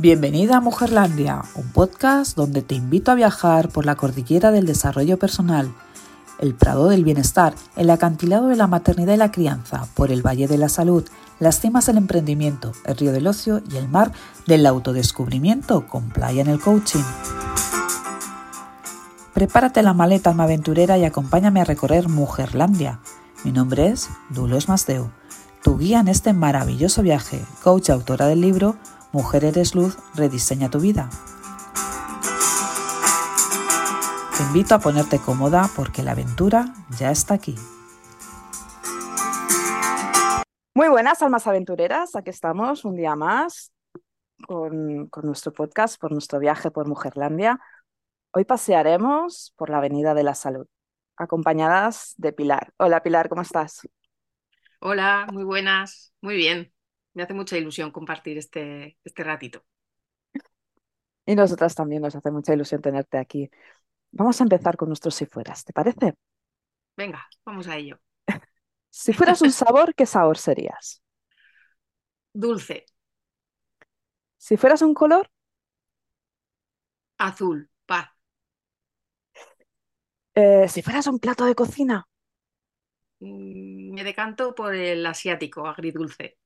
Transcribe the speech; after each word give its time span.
Bienvenida 0.00 0.58
a 0.58 0.60
Mujerlandia, 0.60 1.42
un 1.56 1.72
podcast 1.72 2.36
donde 2.36 2.62
te 2.62 2.76
invito 2.76 3.10
a 3.10 3.16
viajar 3.16 3.68
por 3.68 3.84
la 3.84 3.96
cordillera 3.96 4.52
del 4.52 4.64
desarrollo 4.64 5.18
personal, 5.18 5.74
el 6.38 6.54
prado 6.54 6.88
del 6.88 7.02
bienestar, 7.02 7.56
el 7.74 7.90
acantilado 7.90 8.46
de 8.46 8.54
la 8.54 8.68
maternidad 8.68 9.14
y 9.14 9.16
la 9.16 9.32
crianza, 9.32 9.88
por 9.94 10.12
el 10.12 10.24
valle 10.24 10.46
de 10.46 10.56
la 10.56 10.68
salud, 10.68 11.04
las 11.40 11.58
cimas 11.58 11.86
del 11.86 11.96
emprendimiento, 11.96 12.70
el 12.84 12.96
río 12.96 13.10
del 13.10 13.26
ocio 13.26 13.60
y 13.72 13.76
el 13.76 13.88
mar 13.88 14.12
del 14.46 14.66
autodescubrimiento 14.66 15.88
con 15.88 16.10
playa 16.10 16.42
en 16.42 16.48
el 16.48 16.60
coaching. 16.60 17.02
Prepárate 19.34 19.82
la 19.82 19.94
maleta 19.94 20.30
alma 20.30 20.44
aventurera 20.44 20.96
y 20.96 21.06
acompáñame 21.06 21.60
a 21.60 21.64
recorrer 21.64 22.08
Mujerlandia. 22.08 23.00
Mi 23.42 23.50
nombre 23.50 23.88
es 23.88 24.10
Dulos 24.30 24.68
Masdeu, 24.68 25.10
tu 25.64 25.76
guía 25.76 25.98
en 25.98 26.06
este 26.06 26.32
maravilloso 26.34 27.02
viaje, 27.02 27.44
coach 27.64 27.90
autora 27.90 28.28
del 28.28 28.42
libro 28.42 28.76
Mujer 29.10 29.46
eres 29.46 29.74
luz, 29.74 29.96
rediseña 30.14 30.68
tu 30.68 30.80
vida. 30.80 31.08
Te 34.36 34.42
invito 34.42 34.74
a 34.74 34.78
ponerte 34.78 35.18
cómoda 35.18 35.70
porque 35.74 36.02
la 36.02 36.12
aventura 36.12 36.74
ya 36.98 37.10
está 37.10 37.34
aquí. 37.34 37.54
Muy 40.74 40.88
buenas 40.88 41.22
almas 41.22 41.46
aventureras, 41.46 42.14
aquí 42.16 42.28
estamos 42.28 42.84
un 42.84 42.96
día 42.96 43.16
más 43.16 43.72
con, 44.46 45.06
con 45.08 45.24
nuestro 45.24 45.52
podcast 45.52 45.98
por 45.98 46.12
nuestro 46.12 46.38
viaje 46.38 46.70
por 46.70 46.86
Mujerlandia. 46.86 47.58
Hoy 48.32 48.44
pasearemos 48.44 49.54
por 49.56 49.70
la 49.70 49.78
Avenida 49.78 50.12
de 50.12 50.22
la 50.22 50.34
Salud, 50.34 50.66
acompañadas 51.16 52.12
de 52.18 52.34
Pilar. 52.34 52.74
Hola 52.76 53.02
Pilar, 53.02 53.30
¿cómo 53.30 53.40
estás? 53.40 53.88
Hola, 54.80 55.26
muy 55.32 55.44
buenas, 55.44 56.12
muy 56.20 56.36
bien 56.36 56.72
me 57.18 57.24
hace 57.24 57.34
mucha 57.34 57.58
ilusión 57.58 57.90
compartir 57.90 58.38
este, 58.38 58.96
este 59.02 59.24
ratito. 59.24 59.64
Y 61.26 61.34
nosotras 61.34 61.74
también 61.74 62.00
nos 62.00 62.14
hace 62.14 62.30
mucha 62.30 62.54
ilusión 62.54 62.80
tenerte 62.80 63.18
aquí. 63.18 63.50
Vamos 64.12 64.40
a 64.40 64.44
empezar 64.44 64.76
con 64.76 64.86
nuestros 64.86 65.16
si 65.16 65.26
fueras, 65.26 65.64
¿te 65.64 65.72
parece? 65.72 66.14
Venga, 66.96 67.28
vamos 67.44 67.66
a 67.66 67.76
ello. 67.76 67.98
si 68.90 69.12
fueras 69.12 69.42
un 69.42 69.50
sabor, 69.50 69.96
¿qué 69.96 70.06
sabor 70.06 70.38
serías? 70.38 71.02
Dulce. 72.32 72.86
Si 74.36 74.56
fueras 74.56 74.82
un 74.82 74.94
color? 74.94 75.28
Azul, 77.18 77.68
paz. 77.84 78.10
Eh, 80.36 80.68
si 80.68 80.82
fueras 80.82 81.08
un 81.08 81.18
plato 81.18 81.44
de 81.46 81.56
cocina? 81.56 82.06
Mm, 83.18 83.92
me 83.92 84.04
decanto 84.04 84.54
por 84.54 84.72
el 84.72 85.04
asiático, 85.04 85.66
agridulce. 85.66 86.38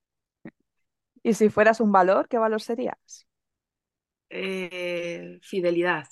Y 1.23 1.35
si 1.35 1.49
fueras 1.49 1.81
un 1.81 1.93
valor, 1.93 2.29
¿qué 2.29 2.39
valor 2.39 2.61
serías? 2.61 3.27
Eh, 4.29 5.39
fidelidad. 5.43 6.07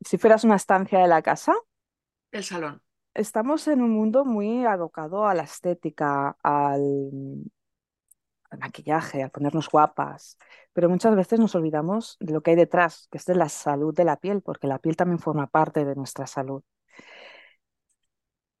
Si 0.00 0.18
fueras 0.18 0.44
una 0.44 0.56
estancia 0.56 0.98
de 0.98 1.08
la 1.08 1.22
casa. 1.22 1.54
El 2.32 2.44
salón. 2.44 2.82
Estamos 3.14 3.68
en 3.68 3.82
un 3.82 3.90
mundo 3.90 4.24
muy 4.24 4.64
abocado 4.64 5.26
a 5.26 5.34
la 5.34 5.42
estética, 5.42 6.36
al, 6.42 7.10
maquillaje, 8.58 9.22
a 9.22 9.28
ponernos 9.28 9.68
guapas, 9.68 10.38
pero 10.72 10.88
muchas 10.88 11.14
veces 11.14 11.38
nos 11.40 11.54
olvidamos 11.54 12.16
de 12.20 12.32
lo 12.32 12.42
que 12.42 12.52
hay 12.52 12.56
detrás, 12.56 13.08
que 13.10 13.18
es 13.18 13.26
de 13.26 13.34
la 13.34 13.48
salud 13.48 13.94
de 13.94 14.04
la 14.04 14.16
piel, 14.16 14.42
porque 14.42 14.66
la 14.66 14.78
piel 14.78 14.96
también 14.96 15.18
forma 15.18 15.46
parte 15.48 15.84
de 15.84 15.94
nuestra 15.96 16.26
salud. 16.26 16.62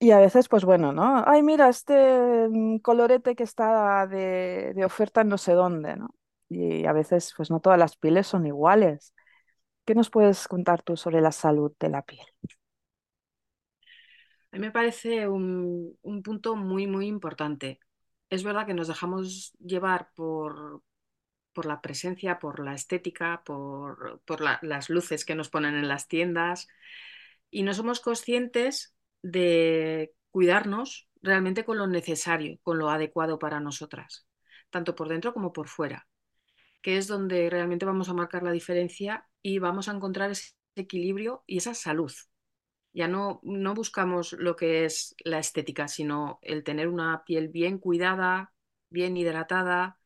Y 0.02 0.12
a 0.12 0.18
veces, 0.18 0.48
pues 0.48 0.64
bueno, 0.64 0.92
¿no? 0.92 1.22
Ay, 1.26 1.42
mira, 1.42 1.68
este 1.68 2.48
mm, 2.48 2.78
colorete 2.78 3.36
que 3.36 3.42
está 3.42 4.06
de, 4.06 4.72
de 4.74 4.84
oferta 4.86 5.20
en 5.20 5.28
no 5.28 5.36
sé 5.36 5.52
dónde, 5.52 5.94
¿no? 5.94 6.14
Y 6.48 6.86
a 6.86 6.92
veces, 6.94 7.34
pues 7.36 7.50
no 7.50 7.60
todas 7.60 7.78
las 7.78 7.96
pieles 7.96 8.26
son 8.26 8.46
iguales. 8.46 9.14
¿Qué 9.84 9.94
nos 9.94 10.08
puedes 10.08 10.48
contar 10.48 10.82
tú 10.82 10.96
sobre 10.96 11.20
la 11.20 11.32
salud 11.32 11.72
de 11.78 11.90
la 11.90 12.00
piel? 12.00 12.24
A 14.52 14.56
mí 14.56 14.60
me 14.60 14.72
parece 14.72 15.28
un, 15.28 15.98
punto 16.24 16.56
muy, 16.56 16.86
muy 16.86 17.06
importante. 17.06 17.78
Es 18.30 18.42
verdad 18.42 18.66
que 18.66 18.74
nos 18.74 18.88
dejamos 18.88 19.52
llevar 19.58 20.12
por, 20.14 20.82
por 21.52 21.66
la 21.66 21.82
presencia, 21.82 22.38
por 22.38 22.58
la 22.64 22.74
estética, 22.74 23.42
por, 23.44 24.22
por 24.24 24.40
las 24.40 24.88
luces 24.88 25.26
que 25.26 25.34
nos 25.34 25.50
ponen 25.50 25.74
en 25.74 25.88
las 25.88 26.08
tiendas 26.08 26.68
y 27.50 27.64
no 27.64 27.74
somos 27.74 28.00
conscientes 28.00 28.94
de 29.22 30.12
cuidarnos 30.30 31.08
realmente 31.22 31.64
con 31.64 31.78
lo 31.78 31.86
necesario, 31.86 32.58
con 32.62 32.78
lo 32.78 32.90
adecuado 32.90 33.38
para 33.38 33.60
nosotras, 33.60 34.26
tanto 34.70 34.94
por 34.94 35.08
dentro 35.08 35.32
como 35.34 35.52
por 35.52 35.68
fuera, 35.68 36.06
que 36.82 36.96
es 36.98 37.06
donde 37.08 37.50
realmente 37.50 37.86
vamos 37.86 38.08
a 38.08 38.14
marcar 38.14 38.42
la 38.42 38.52
diferencia 38.52 39.26
y 39.42 39.58
vamos 39.58 39.88
a 39.88 39.92
encontrar 39.92 40.30
ese 40.30 40.54
equilibrio 40.76 41.44
y 41.46 41.58
esa 41.58 41.74
salud. 41.74 42.12
Ya 42.92 43.06
no, 43.08 43.40
no 43.44 43.74
buscamos 43.74 44.32
lo 44.32 44.56
que 44.56 44.84
es 44.84 45.14
la 45.24 45.38
estética, 45.38 45.86
sino 45.88 46.38
el 46.42 46.64
tener 46.64 46.88
una 46.88 47.24
piel 47.24 47.48
bien 47.48 47.78
cuidada, 47.78 48.52
bien 48.90 49.16
hidratada, 49.16 49.98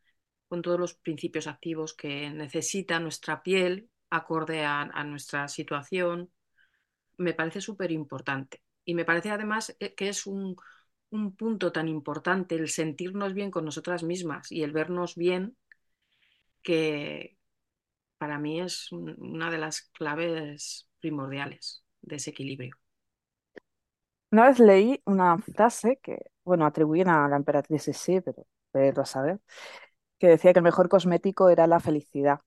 con 0.48 0.62
todos 0.62 0.80
los 0.80 0.94
principios 0.94 1.46
activos 1.48 1.94
que 1.94 2.30
necesita 2.30 3.00
nuestra 3.00 3.42
piel 3.42 3.90
acorde 4.10 4.64
a, 4.64 4.82
a 4.82 5.04
nuestra 5.04 5.48
situación. 5.48 6.32
Me 7.18 7.34
parece 7.34 7.62
súper 7.62 7.92
importante. 7.92 8.63
Y 8.84 8.94
me 8.94 9.04
parece 9.04 9.30
además 9.30 9.76
eh, 9.80 9.94
que 9.94 10.08
es 10.08 10.26
un, 10.26 10.56
punto 11.38 11.70
tan 11.70 11.86
importante 11.86 12.56
el 12.56 12.68
sentirnos 12.68 13.34
bien 13.34 13.52
con 13.52 13.64
nosotras 13.64 14.02
mismas 14.02 14.50
y 14.50 14.64
el 14.64 14.72
vernos 14.72 15.14
bien 15.14 15.56
que 16.62 17.38
para 18.18 18.38
mí 18.40 18.60
es 18.60 18.90
una 18.90 19.48
de 19.50 19.58
las 19.58 19.82
claves 19.92 20.88
primordiales 20.98 21.84
de 22.02 22.16
ese 22.16 22.30
equilibrio. 22.30 22.74
Una 24.32 24.48
vez 24.48 24.58
leí 24.58 25.00
una 25.04 25.38
frase 25.38 26.00
que, 26.02 26.18
bueno, 26.42 26.66
atribuyen 26.66 27.08
a 27.08 27.28
la 27.28 27.36
emperatriz 27.36 27.84
sí, 27.92 28.20
pero 28.20 28.44
pero 28.74 29.02
a 29.02 29.06
saber, 29.06 29.38
que 30.18 30.26
decía 30.26 30.52
que 30.52 30.58
el 30.58 30.64
mejor 30.64 30.88
cosmético 30.88 31.48
era 31.48 31.68
la 31.68 31.78
felicidad. 31.78 32.40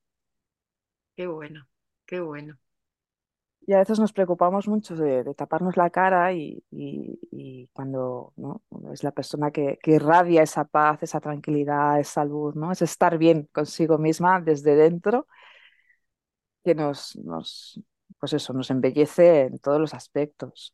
Qué 1.16 1.26
bueno, 1.26 1.70
qué 2.06 2.20
bueno. 2.20 2.60
Y 3.70 3.74
a 3.74 3.80
veces 3.80 4.00
nos 4.00 4.14
preocupamos 4.14 4.66
mucho 4.70 4.96
de, 4.96 5.26
taparnos 5.36 5.76
la 5.76 5.90
cara 5.90 6.32
y, 6.32 6.64
cuando 7.74 8.32
¿no? 8.38 8.64
es 8.94 9.04
la 9.04 9.12
persona 9.12 9.52
que, 9.52 9.78
irradia 9.84 10.42
esa 10.42 10.64
paz, 10.64 11.04
esa 11.04 11.20
tranquilidad, 11.20 12.00
esa 12.00 12.24
luz, 12.24 12.56
¿no? 12.56 12.72
es 12.72 12.82
estar 12.82 13.18
bien 13.18 13.50
consigo 13.52 13.98
misma 13.98 14.40
desde 14.40 14.76
dentro, 14.76 15.28
que 16.64 16.76
nos, 16.76 17.18
nos, 17.18 17.82
pues 18.18 18.32
eso, 18.32 18.54
nos 18.54 18.72
embellece 18.72 19.42
en 19.42 19.60
todos 19.60 19.82
los 19.82 19.94
aspectos. 19.94 20.74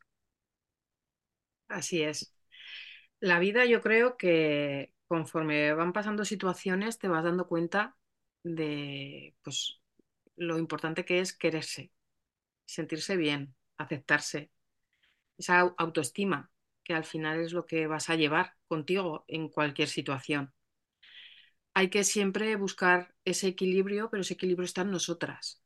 Así 1.69 2.03
es. 2.03 2.35
La 3.19 3.39
vida 3.39 3.65
yo 3.65 3.81
creo 3.81 4.17
que 4.17 4.93
conforme 5.07 5.73
van 5.73 5.93
pasando 5.93 6.25
situaciones 6.25 6.99
te 6.99 7.07
vas 7.07 7.23
dando 7.23 7.47
cuenta 7.47 7.97
de 8.43 9.35
pues, 9.41 9.81
lo 10.35 10.59
importante 10.59 11.05
que 11.05 11.21
es 11.21 11.35
quererse, 11.35 11.92
sentirse 12.65 13.17
bien, 13.17 13.55
aceptarse, 13.77 14.51
esa 15.37 15.61
autoestima, 15.77 16.51
que 16.83 16.93
al 16.95 17.05
final 17.05 17.39
es 17.41 17.53
lo 17.53 17.65
que 17.65 17.87
vas 17.87 18.09
a 18.09 18.15
llevar 18.15 18.55
contigo 18.67 19.25
en 19.27 19.49
cualquier 19.49 19.89
situación. 19.89 20.53
Hay 21.73 21.89
que 21.89 22.03
siempre 22.03 22.55
buscar 22.55 23.15
ese 23.25 23.47
equilibrio, 23.47 24.09
pero 24.09 24.21
ese 24.21 24.35
equilibrio 24.35 24.65
está 24.65 24.81
en 24.81 24.91
nosotras. 24.91 25.61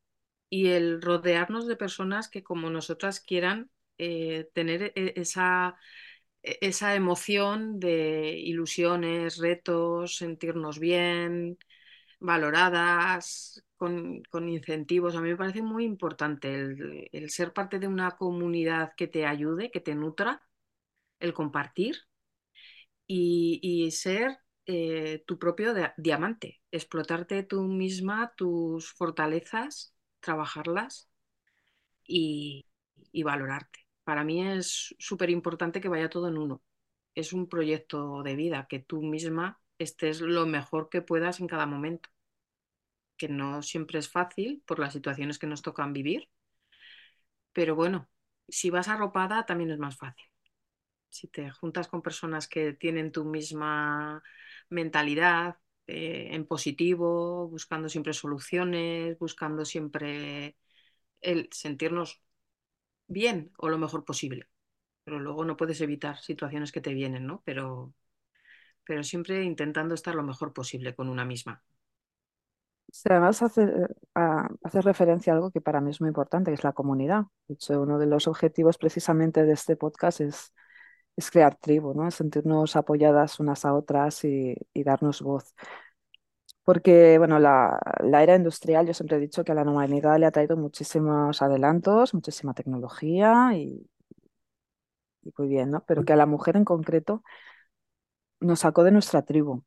Y 0.49 0.67
el 0.69 1.01
rodearnos 1.01 1.67
de 1.67 1.75
personas 1.75 2.29
que 2.29 2.43
como 2.43 2.69
nosotras 2.69 3.19
quieran 3.19 3.69
eh, 3.97 4.49
tener 4.53 4.93
e-, 4.95 5.13
esa, 5.17 5.75
e-, 6.43 6.59
esa 6.61 6.95
emoción 6.95 7.79
de 7.79 8.31
ilusiones, 8.39 9.37
retos, 9.37 10.17
sentirnos 10.17 10.79
bien, 10.79 11.57
valoradas, 12.19 13.63
con, 13.77 14.23
incentivos. 14.49 15.15
A 15.15 15.21
mí 15.21 15.29
me 15.29 15.37
parece 15.37 15.61
muy 15.61 15.85
importante 15.85 16.53
el, 17.11 17.29
ser 17.29 17.53
parte 17.53 17.79
de 17.79 17.87
una 17.87 18.11
comunidad 18.17 18.93
que 18.97 19.07
te 19.07 19.25
ayude, 19.25 19.71
que 19.71 19.81
te 19.81 19.95
nutra, 19.95 20.41
el 21.19 21.33
compartir 21.33 21.97
y, 23.05 23.89
ser 23.91 24.39
eh, 24.65 25.23
tu 25.27 25.39
propio 25.39 25.73
diamante, 25.97 26.61
explotarte 26.71 27.43
tú 27.43 27.63
misma, 27.63 28.33
tus 28.35 28.91
fortalezas, 28.93 29.93
trabajarlas 30.19 31.09
y, 32.05 32.65
y 33.11 33.23
valorarte. 33.23 33.87
Para 34.03 34.23
mí 34.23 34.45
es 34.47 34.95
súper 34.99 35.29
importante 35.29 35.81
que 35.81 35.89
vaya 35.89 36.09
todo 36.09 36.27
en 36.29 36.37
uno. 36.37 36.63
Es 37.15 37.33
un 37.33 37.49
proyecto 37.49 38.23
de 38.23 38.35
vida, 38.35 38.67
que 38.69 38.79
tú 38.79 39.01
misma 39.01 39.59
estés 39.79 40.21
lo 40.21 40.45
mejor 40.45 40.89
que 40.89 41.01
puedas 41.01 41.39
en 41.39 41.47
cada 41.47 41.65
momento, 41.65 42.09
que 43.17 43.27
no 43.29 43.61
siempre 43.61 43.99
es 43.99 44.09
fácil 44.09 44.63
por 44.65 44.79
las 44.79 44.93
situaciones 44.93 45.37
que 45.39 45.45
nos 45.47 45.61
tocan 45.61 45.93
vivir, 45.93 46.29
pero 47.53 47.75
bueno, 47.75 48.09
si 48.47 48.69
vas 48.69 48.87
arropada 48.87 49.45
también 49.45 49.71
es 49.71 49.79
más 49.79 49.97
fácil. 49.97 50.25
Si 51.09 51.27
te 51.29 51.51
juntas 51.51 51.87
con 51.87 52.01
personas 52.03 52.47
que 52.47 52.73
tienen 52.73 53.11
tu 53.11 53.25
misma 53.25 54.23
mentalidad, 54.69 55.57
eh, 55.87 56.29
en 56.33 56.47
positivo, 56.47 57.49
buscando 57.49 57.89
siempre 57.89 58.13
soluciones, 58.13 59.17
buscando 59.19 59.65
siempre 59.65 60.57
el 61.21 61.49
sentirnos 61.53 62.21
bien 63.07 63.51
o 63.57 63.69
lo 63.69 63.77
mejor 63.79 64.05
posible. 64.05 64.49
Pero 65.03 65.19
luego 65.19 65.45
no 65.45 65.57
puedes 65.57 65.81
evitar 65.81 66.17
situaciones 66.19 66.71
que 66.73 66.81
te 66.81 66.93
vienen, 66.93 67.27
¿no? 67.27 67.41
Pero, 67.45 67.93
pero 68.87 69.03
siempre 69.03 69.43
intentando 69.43 69.93
estar 69.93 70.15
lo 70.15 70.23
mejor 70.23 70.53
posible 70.53 70.95
con 70.95 71.09
una 71.09 71.25
misma. 71.25 71.61
además 73.05 73.41
hace, 73.43 73.69
hace, 74.13 74.81
referencia 74.81 75.33
a 75.33 75.35
algo 75.35 75.51
que 75.51 75.61
para 75.61 75.81
mí 75.81 75.91
es 75.91 76.01
muy 76.01 76.07
importante, 76.07 76.51
que 76.51 76.55
es 76.55 76.63
la 76.63 76.73
comunidad. 76.73 77.25
De 77.47 77.55
hecho, 77.55 77.81
uno 77.81 77.99
de 77.99 78.07
los 78.07 78.27
objetivos 78.27 78.77
precisamente 78.77 79.43
de 79.43 79.53
este 79.53 79.75
podcast 79.75 80.21
es, 80.21 80.53
es 81.17 81.31
crear 81.31 81.55
tribu, 81.57 81.93
¿no? 81.93 82.09
Sentirnos 82.11 82.75
apoyadas 82.77 83.39
unas 83.39 83.65
a 83.65 83.73
otras 83.73 84.23
y, 84.23 84.55
y 84.73 84.83
darnos 84.83 85.21
voz. 85.21 85.53
Porque, 86.63 87.17
bueno, 87.17 87.39
la, 87.39 87.79
la, 88.01 88.23
era 88.23 88.35
industrial, 88.35 88.85
yo 88.87 88.93
siempre 88.93 89.17
he 89.17 89.19
dicho 89.19 89.43
que 89.43 89.53
a 89.53 89.55
la 89.55 89.63
humanidad 89.63 90.19
le 90.19 90.25
ha 90.25 90.31
traído 90.31 90.57
muchísimos 90.57 91.41
adelantos, 91.41 92.13
muchísima 92.13 92.53
tecnología 92.53 93.51
y, 93.55 93.89
y 95.23 95.33
muy 95.37 95.47
bien, 95.47 95.71
¿no? 95.71 95.83
Pero 95.85 96.03
que 96.05 96.13
a 96.13 96.15
la 96.15 96.25
mujer 96.25 96.57
en 96.57 96.65
concreto 96.65 97.23
nos 98.39 98.59
sacó 98.61 98.83
de 98.83 98.91
nuestra 98.91 99.23
tribu, 99.23 99.63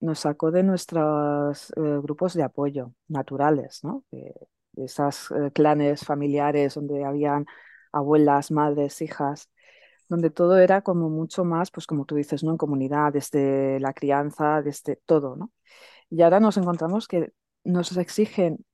nos 0.00 0.20
sacó 0.20 0.50
de 0.50 0.62
nuestros 0.62 1.70
eh, 1.76 1.80
grupos 2.02 2.34
de 2.34 2.42
apoyo 2.42 2.94
naturales, 3.08 3.80
¿no? 3.84 4.04
De, 4.10 4.34
esas 4.76 5.30
eh, 5.32 5.50
clanes 5.52 6.04
familiares 6.04 6.74
donde 6.74 7.04
habían 7.04 7.44
abuelas, 7.92 8.50
madres, 8.50 9.02
hijas, 9.02 9.50
donde 10.08 10.30
todo 10.30 10.58
era 10.58 10.82
como 10.82 11.10
mucho 11.10 11.44
más, 11.44 11.70
pues 11.70 11.86
como 11.86 12.04
tú 12.06 12.16
dices, 12.16 12.44
¿no? 12.44 12.52
En 12.52 12.56
comunidad, 12.56 13.12
desde 13.12 13.80
la 13.80 13.92
crianza, 13.94 14.62
desde 14.62 14.96
todo, 14.96 15.36
¿no? 15.36 15.52
Y 16.10 16.22
ahora 16.22 16.40
nos 16.40 16.56
encontramos 16.56 17.08
que 17.08 17.32
nos 17.64 17.96
exigen 17.96 18.64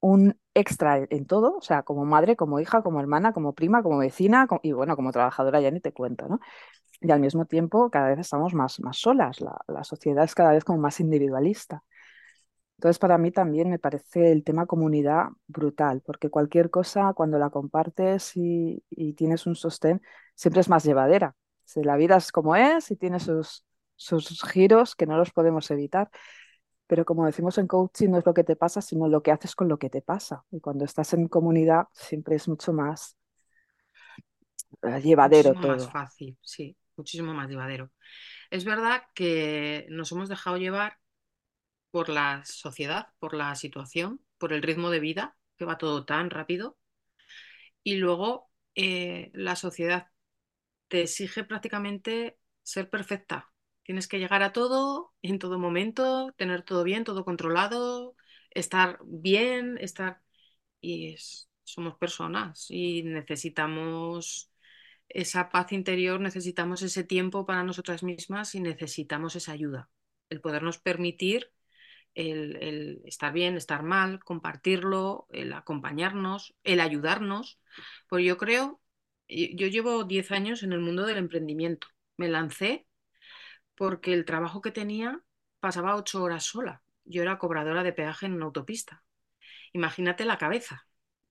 un 0.00 0.38
extra 0.54 0.98
en 1.10 1.26
todo, 1.26 1.56
o 1.58 1.60
sea, 1.62 1.82
como 1.82 2.04
madre, 2.04 2.36
como 2.36 2.60
hija, 2.60 2.82
como 2.82 3.00
hermana, 3.00 3.32
como 3.32 3.54
prima, 3.54 3.82
como 3.82 3.98
vecina 3.98 4.46
y 4.62 4.72
bueno, 4.72 4.96
como 4.96 5.12
trabajadora 5.12 5.60
ya 5.60 5.70
ni 5.70 5.80
te 5.80 5.92
cuento, 5.92 6.28
¿no? 6.28 6.40
Y 7.00 7.10
al 7.12 7.20
mismo 7.20 7.46
tiempo 7.46 7.90
cada 7.90 8.08
vez 8.10 8.18
estamos 8.20 8.54
más, 8.54 8.80
más 8.80 8.98
solas, 8.98 9.40
la, 9.40 9.58
la 9.68 9.84
sociedad 9.84 10.24
es 10.24 10.34
cada 10.34 10.52
vez 10.52 10.64
como 10.64 10.80
más 10.80 11.00
individualista. 11.00 11.84
Entonces, 12.76 12.98
para 13.00 13.18
mí 13.18 13.32
también 13.32 13.70
me 13.70 13.78
parece 13.80 14.30
el 14.30 14.44
tema 14.44 14.66
comunidad 14.66 15.26
brutal, 15.48 16.00
porque 16.06 16.30
cualquier 16.30 16.70
cosa, 16.70 17.12
cuando 17.14 17.38
la 17.38 17.50
compartes 17.50 18.36
y, 18.36 18.84
y 18.90 19.14
tienes 19.14 19.46
un 19.46 19.56
sostén, 19.56 20.00
siempre 20.36 20.60
es 20.60 20.68
más 20.68 20.84
llevadera. 20.84 21.34
Si 21.64 21.82
la 21.82 21.96
vida 21.96 22.16
es 22.16 22.30
como 22.32 22.54
es 22.56 22.90
y 22.92 22.96
tiene 22.96 23.18
sus, 23.18 23.64
sus 23.96 24.42
giros 24.44 24.94
que 24.94 25.06
no 25.06 25.16
los 25.18 25.32
podemos 25.32 25.68
evitar, 25.72 26.08
pero 26.88 27.04
como 27.04 27.26
decimos 27.26 27.58
en 27.58 27.68
coaching, 27.68 28.08
no 28.10 28.18
es 28.18 28.26
lo 28.26 28.34
que 28.34 28.44
te 28.44 28.56
pasa, 28.56 28.82
sino 28.82 29.08
lo 29.08 29.22
que 29.22 29.30
haces 29.30 29.54
con 29.54 29.68
lo 29.68 29.78
que 29.78 29.90
te 29.90 30.02
pasa. 30.02 30.44
Y 30.50 30.60
cuando 30.60 30.84
estás 30.84 31.12
en 31.14 31.28
comunidad, 31.28 31.86
siempre 31.92 32.36
es 32.36 32.48
mucho 32.48 32.72
más 32.72 33.16
eh, 34.82 35.00
llevadero 35.02 35.50
muchísimo 35.50 35.60
todo. 35.60 35.76
más 35.76 35.90
fácil, 35.90 36.38
sí, 36.42 36.76
muchísimo 36.96 37.34
más 37.34 37.48
llevadero. 37.48 37.92
Es 38.50 38.64
verdad 38.64 39.02
que 39.14 39.86
nos 39.90 40.10
hemos 40.12 40.28
dejado 40.28 40.56
llevar 40.56 40.98
por 41.90 42.08
la 42.08 42.42
sociedad, 42.44 43.08
por 43.18 43.34
la 43.34 43.54
situación, 43.54 44.20
por 44.38 44.52
el 44.52 44.62
ritmo 44.62 44.90
de 44.90 45.00
vida, 45.00 45.36
que 45.56 45.66
va 45.66 45.78
todo 45.78 46.04
tan 46.06 46.30
rápido. 46.30 46.78
Y 47.82 47.96
luego 47.96 48.50
eh, 48.74 49.30
la 49.34 49.56
sociedad 49.56 50.08
te 50.88 51.02
exige 51.02 51.44
prácticamente 51.44 52.38
ser 52.62 52.90
perfecta, 52.90 53.52
Tienes 53.88 54.06
que 54.06 54.18
llegar 54.18 54.42
a 54.42 54.52
todo 54.52 55.14
en 55.22 55.38
todo 55.38 55.58
momento, 55.58 56.34
tener 56.36 56.62
todo 56.62 56.84
bien, 56.84 57.04
todo 57.04 57.24
controlado, 57.24 58.16
estar 58.50 58.98
bien, 59.06 59.78
estar... 59.80 60.20
Y 60.82 61.16
somos 61.64 61.96
personas 61.96 62.66
y 62.68 63.02
necesitamos 63.04 64.52
esa 65.08 65.48
paz 65.48 65.72
interior, 65.72 66.20
necesitamos 66.20 66.82
ese 66.82 67.02
tiempo 67.02 67.46
para 67.46 67.64
nosotras 67.64 68.02
mismas 68.02 68.54
y 68.54 68.60
necesitamos 68.60 69.36
esa 69.36 69.52
ayuda, 69.52 69.88
el 70.28 70.42
podernos 70.42 70.76
permitir 70.76 71.50
el, 72.14 72.56
el, 72.62 73.00
estar 73.06 73.32
bien, 73.32 73.56
estar 73.56 73.82
mal, 73.82 74.22
compartirlo, 74.22 75.28
el 75.30 75.54
acompañarnos, 75.54 76.54
el 76.62 76.80
ayudarnos. 76.80 77.58
Pues 78.06 78.22
yo 78.26 78.36
creo, 78.36 78.82
yo 79.28 79.66
llevo 79.66 80.04
10 80.04 80.30
años 80.30 80.62
en 80.62 80.74
el 80.74 80.80
mundo 80.80 81.06
del 81.06 81.16
emprendimiento. 81.16 81.88
Me 82.18 82.28
lancé 82.28 82.87
porque 83.78 84.12
el 84.12 84.24
trabajo 84.24 84.60
que 84.60 84.72
tenía 84.72 85.22
pasaba 85.60 85.96
ocho 85.96 86.22
horas 86.22 86.44
sola. 86.44 86.82
Yo 87.04 87.22
era 87.22 87.38
cobradora 87.38 87.84
de 87.84 87.92
peaje 87.92 88.26
en 88.26 88.34
una 88.34 88.46
autopista. 88.46 89.04
Imagínate 89.72 90.24
la 90.24 90.36
cabeza, 90.36 90.86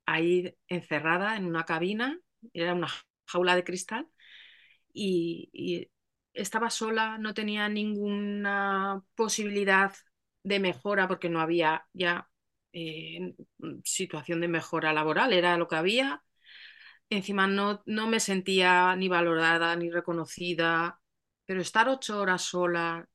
ahí 0.05 0.55
encerrada 0.69 1.35
en 1.35 1.45
una 1.45 1.65
cabina, 1.65 2.19
era 2.53 2.73
una 2.73 2.87
jaula 3.25 3.55
de 3.55 3.65
cristal, 3.65 4.07
y, 4.93 5.89
estaba 6.33 6.69
sola, 6.69 7.17
no 7.17 7.33
tenía 7.33 7.67
ninguna 7.67 9.03
posibilidad 9.15 9.93
de 10.43 10.59
mejora 10.59 11.07
porque 11.07 11.29
no 11.29 11.41
había 11.41 11.87
ya 11.93 12.29
eh, 12.73 13.35
situación 13.83 14.41
de 14.41 14.47
mejora 14.47 14.93
laboral, 14.93 15.33
era 15.33 15.57
lo 15.57 15.67
que 15.67 15.75
había. 15.75 16.23
Encima 17.09 17.47
no, 17.47 17.83
no 17.85 18.07
me 18.07 18.19
sentía 18.19 18.95
ni 18.95 19.09
valorada 19.09 19.75
ni 19.75 19.89
reconocida, 19.89 21.01
pero 21.47 21.61
estar 21.61 21.89
ocho 21.89 22.19
horas 22.21 22.43
sola, 22.43 23.09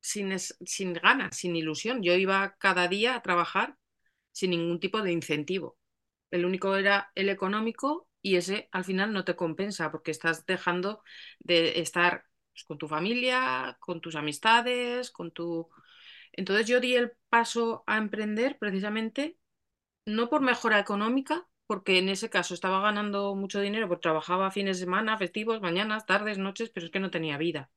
sin, 0.00 0.38
sin 0.38 0.92
ganas, 0.94 1.36
sin 1.36 1.56
ilusión. 1.56 2.02
Yo 2.02 2.14
iba 2.14 2.56
cada 2.58 2.88
día 2.88 3.14
a 3.16 3.22
trabajar 3.22 3.76
sin 4.32 4.50
ningún 4.50 4.80
tipo 4.80 5.02
de 5.02 5.12
incentivo. 5.12 5.78
El 6.30 6.44
único 6.44 6.76
era 6.76 7.10
el 7.14 7.28
económico 7.28 8.08
y 8.22 8.36
ese 8.36 8.68
al 8.72 8.84
final 8.84 9.12
no 9.12 9.24
te 9.24 9.36
compensa 9.36 9.90
porque 9.92 10.10
estás 10.10 10.46
dejando 10.46 11.02
de 11.40 11.80
estar 11.80 12.24
pues, 12.52 12.64
con 12.64 12.78
tu 12.78 12.88
familia, 12.88 13.76
con 13.80 14.00
tus 14.00 14.16
amistades, 14.16 15.10
con 15.10 15.30
tu... 15.32 15.68
Entonces 16.32 16.66
yo 16.66 16.80
di 16.80 16.96
el 16.96 17.12
paso 17.28 17.84
a 17.86 17.98
emprender 17.98 18.58
precisamente 18.58 19.38
no 20.06 20.28
por 20.30 20.42
mejora 20.42 20.78
económica, 20.80 21.48
porque 21.66 21.98
en 21.98 22.08
ese 22.08 22.30
caso 22.30 22.54
estaba 22.54 22.80
ganando 22.80 23.34
mucho 23.34 23.60
dinero, 23.60 23.88
porque 23.88 24.02
trabajaba 24.02 24.50
fines 24.50 24.78
de 24.78 24.84
semana, 24.84 25.16
festivos, 25.18 25.60
mañanas, 25.60 26.06
tardes, 26.06 26.38
noches, 26.38 26.70
pero 26.70 26.86
es 26.86 26.92
que 26.92 27.00
no 27.00 27.10
tenía 27.10 27.38
vida. 27.38 27.70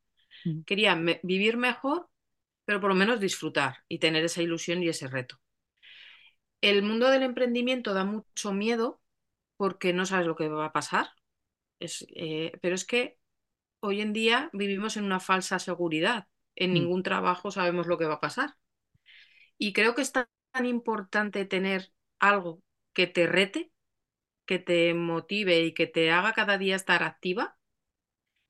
Mm. 0.46 0.62
Quería 0.63 0.96
me 0.96 1.20
vivir 1.24 1.58
mejor, 1.58 2.10
pero 2.65 2.82
por 2.82 2.89
lo 2.89 2.96
menos 2.96 3.20
disfrutar 3.20 3.77
y 3.88 4.00
tener 4.00 4.24
esa 4.25 4.41
ilusión 4.41 4.84
y 4.84 4.89
ese 4.89 5.08
reto. 5.08 5.39
El 6.60 6.84
mundo 6.84 7.10
del 7.10 7.24
emprendimiento 7.24 7.94
da 7.94 8.03
mucho 8.03 8.51
miedo 8.51 9.01
porque 9.56 9.94
no 9.94 10.06
sabes 10.06 10.27
lo 10.27 10.36
que 10.36 10.50
va 10.50 10.65
a 10.65 10.74
pasar, 10.74 11.10
es, 11.79 12.06
eh, 12.15 12.53
pero 12.62 12.75
es 12.75 12.86
que 12.86 13.17
hoy 13.79 14.01
en 14.01 14.13
día 14.13 14.50
vivimos 14.53 14.98
en 14.98 15.06
una 15.06 15.20
falsa 15.20 15.60
seguridad. 15.60 16.27
En 16.56 16.72
mm. 16.72 16.74
ningún 16.74 17.03
trabajo 17.03 17.51
sabemos 17.51 17.88
lo 17.88 17.98
que 17.98 18.06
va 18.06 18.15
a 18.15 18.20
pasar. 18.20 18.56
Y 19.58 19.74
creo 19.74 19.96
que 19.96 20.01
es 20.01 20.12
tan 20.12 20.27
importante 20.65 21.46
tener 21.46 21.91
algo 22.20 22.62
que 22.94 23.08
te 23.08 23.27
rete 23.27 23.72
que 24.48 24.60
te 24.60 24.96
motive 24.96 25.62
y 25.62 25.75
que 25.75 25.88
te 25.88 26.12
haga 26.12 26.34
cada 26.34 26.58
día 26.60 26.77
estar 26.77 27.04
activa, 27.04 27.58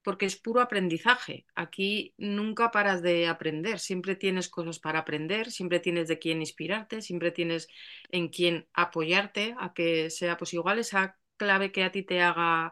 porque 0.03 0.25
es 0.25 0.37
puro 0.37 0.61
aprendizaje. 0.61 1.45
Aquí 1.55 2.13
nunca 2.17 2.71
paras 2.71 3.01
de 3.01 3.27
aprender, 3.27 3.79
siempre 3.79 4.15
tienes 4.15 4.49
cosas 4.49 4.79
para 4.79 4.99
aprender, 4.99 5.51
siempre 5.51 5.79
tienes 5.81 6.07
de 6.07 6.19
quién 6.19 6.39
inspirarte, 6.41 7.01
siempre 7.01 7.31
tienes 7.31 7.67
en 8.11 8.29
quién 8.29 8.67
apoyarte 8.73 9.55
a 9.59 9.73
que 9.73 10.09
sea 10.09 10.37
pues 10.37 10.53
igual 10.53 10.79
esa 10.79 11.17
clave 11.37 11.71
que 11.71 11.83
a 11.83 11.91
ti 11.91 12.03
te 12.03 12.21
haga 12.21 12.71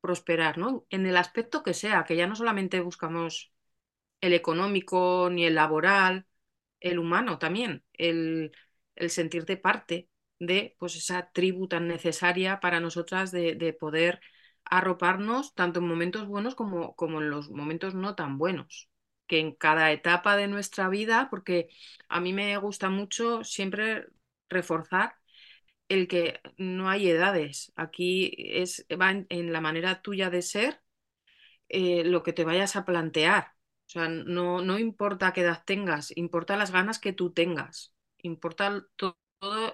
prosperar, 0.00 0.58
¿no? 0.58 0.86
En 0.90 1.06
el 1.06 1.16
aspecto 1.16 1.62
que 1.62 1.72
sea, 1.74 2.04
que 2.04 2.16
ya 2.16 2.26
no 2.26 2.36
solamente 2.36 2.80
buscamos 2.80 3.52
el 4.20 4.32
económico 4.34 5.28
ni 5.30 5.44
el 5.46 5.54
laboral, 5.56 6.26
el 6.80 6.98
humano 6.98 7.38
también, 7.38 7.84
el, 7.94 8.52
el 8.96 9.10
sentirte 9.10 9.56
parte 9.56 10.08
de 10.46 10.76
pues, 10.78 10.96
esa 10.96 11.30
tribu 11.32 11.68
tan 11.68 11.88
necesaria 11.88 12.60
para 12.60 12.80
nosotras 12.80 13.30
de, 13.32 13.54
de 13.54 13.72
poder 13.72 14.20
arroparnos 14.64 15.54
tanto 15.54 15.80
en 15.80 15.88
momentos 15.88 16.26
buenos 16.26 16.54
como, 16.54 16.94
como, 16.96 17.20
en 17.20 17.30
los 17.30 17.50
momentos 17.50 17.94
no 17.94 18.14
tan 18.14 18.38
buenos. 18.38 18.90
que 19.26 19.38
en 19.40 19.54
cada 19.54 19.90
etapa 19.92 20.36
de 20.36 20.48
nuestra 20.48 20.88
vida, 20.90 21.28
porque 21.30 21.68
a 22.08 22.20
mí 22.20 22.32
me 22.34 22.56
gusta 22.58 22.90
mucho 22.90 23.42
siempre 23.44 24.06
reforzar 24.50 25.16
el 25.88 26.08
que 26.08 26.40
no 26.58 26.88
hay 26.90 27.08
edades. 27.10 27.72
Aquí 27.76 28.34
es, 28.38 28.86
va 29.00 29.10
en, 29.12 29.52
la 29.52 29.60
manera 29.60 30.02
tuya 30.02 30.30
de 30.30 30.42
ser 30.42 30.80
eh, 31.68 32.04
lo 32.04 32.22
que 32.22 32.32
te 32.32 32.44
vayas 32.44 32.76
a 32.76 32.84
plantear. 32.84 33.52
O 33.86 33.90
sea, 33.90 34.08
no, 34.08 34.62
no 34.62 34.78
importa 34.78 35.32
qué 35.32 35.42
edad 35.42 35.62
tengas, 35.66 36.16
importa 36.16 36.56
las 36.56 36.72
ganas 36.72 36.98
que 36.98 37.12
tú 37.12 37.32
tengas, 37.32 37.94
importa 38.18 38.86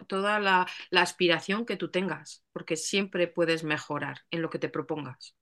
toda 0.06 0.40
la, 0.40 0.66
la 0.90 1.02
aspiración 1.02 1.66
que 1.66 1.76
tú 1.76 1.90
tengas, 1.90 2.44
porque 2.52 2.76
siempre 2.76 3.28
puedes 3.28 3.64
mejorar 3.64 4.18
en 4.30 4.42
lo 4.42 4.50
que 4.50 4.58
te 4.58 4.68
propongas. 4.68 5.36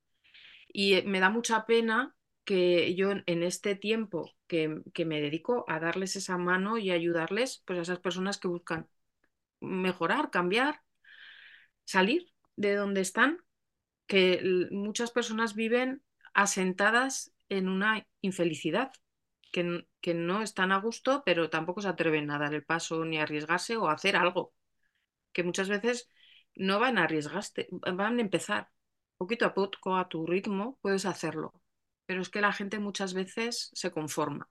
Y 0.68 0.94
eh, 0.94 1.02
me 1.06 1.20
da 1.20 1.30
mucha 1.30 1.66
pena 1.66 2.14
que 2.44 2.94
yo 2.94 3.10
en 3.10 3.42
este 3.42 3.74
tiempo 3.74 4.32
que, 4.46 4.82
que, 4.94 5.04
me 5.04 5.20
dedico 5.20 5.64
a 5.68 5.80
darles 5.80 6.16
esa 6.16 6.38
mano 6.38 6.78
y 6.78 6.90
ayudarles 6.90 7.62
pues, 7.66 7.78
a 7.78 7.82
esas 7.82 7.98
personas 8.00 8.38
que 8.38 8.48
buscan 8.48 8.88
mejorar, 9.60 10.30
cambiar, 10.30 10.80
salir 11.84 12.32
de 12.56 12.74
donde 12.74 13.02
están, 13.02 13.38
que 14.06 14.68
muchas 14.70 15.10
personas 15.10 15.54
viven 15.54 16.02
asentadas 16.32 17.32
en 17.48 17.68
una 17.68 18.06
infelicidad, 18.20 18.92
que, 19.52 19.86
que, 20.00 20.14
no 20.14 20.42
están 20.42 20.72
a 20.72 20.80
gusto, 20.80 21.22
pero 21.24 21.50
tampoco 21.50 21.82
se 21.82 21.88
atreven 21.88 22.30
a 22.30 22.38
dar 22.38 22.54
el 22.54 22.64
paso 22.64 23.04
ni 23.04 23.18
a 23.18 23.22
arriesgarse 23.22 23.76
o 23.76 23.88
a 23.88 23.92
hacer 23.94 24.16
algo, 24.16 24.54
que 25.32 25.44
muchas 25.44 25.68
veces 25.68 26.08
no 26.54 26.80
van 26.80 26.98
a 26.98 27.04
arriesgarse, 27.04 27.68
van 27.70 28.18
a 28.18 28.20
empezar. 28.20 28.70
Poquito 29.16 29.46
a 29.46 29.54
poco, 29.54 29.96
a 29.96 30.08
tu 30.08 30.26
ritmo, 30.26 30.78
puedes 30.82 31.06
hacerlo. 31.06 31.52
Pero 32.06 32.22
es 32.22 32.30
que 32.30 32.40
la 32.40 32.52
gente 32.52 32.78
muchas 32.78 33.14
veces 33.14 33.70
se 33.74 33.90
conforma. 33.90 34.48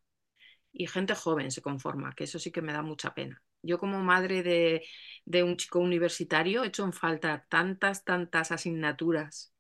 Y 0.72 0.88
gente 0.88 1.16
joven 1.16 1.52
se 1.52 1.62
conforma, 1.62 2.14
que 2.14 2.26
eso 2.26 2.40
sí 2.40 2.52
que 2.52 2.62
me 2.62 2.74
da 2.74 2.82
mucha 2.82 3.14
pena. 3.14 3.42
Yo 3.64 3.80
como 3.80 4.00
madre 4.04 4.44
de, 4.44 4.86
de 5.26 5.44
un 5.44 5.58
chico 5.58 5.80
universitario 5.80 6.64
he 6.64 6.68
hecho 6.68 6.84
en 6.84 6.94
falta 6.94 7.46
tantas, 7.50 8.04
tantas 8.04 8.52
asignaturas 8.52 9.54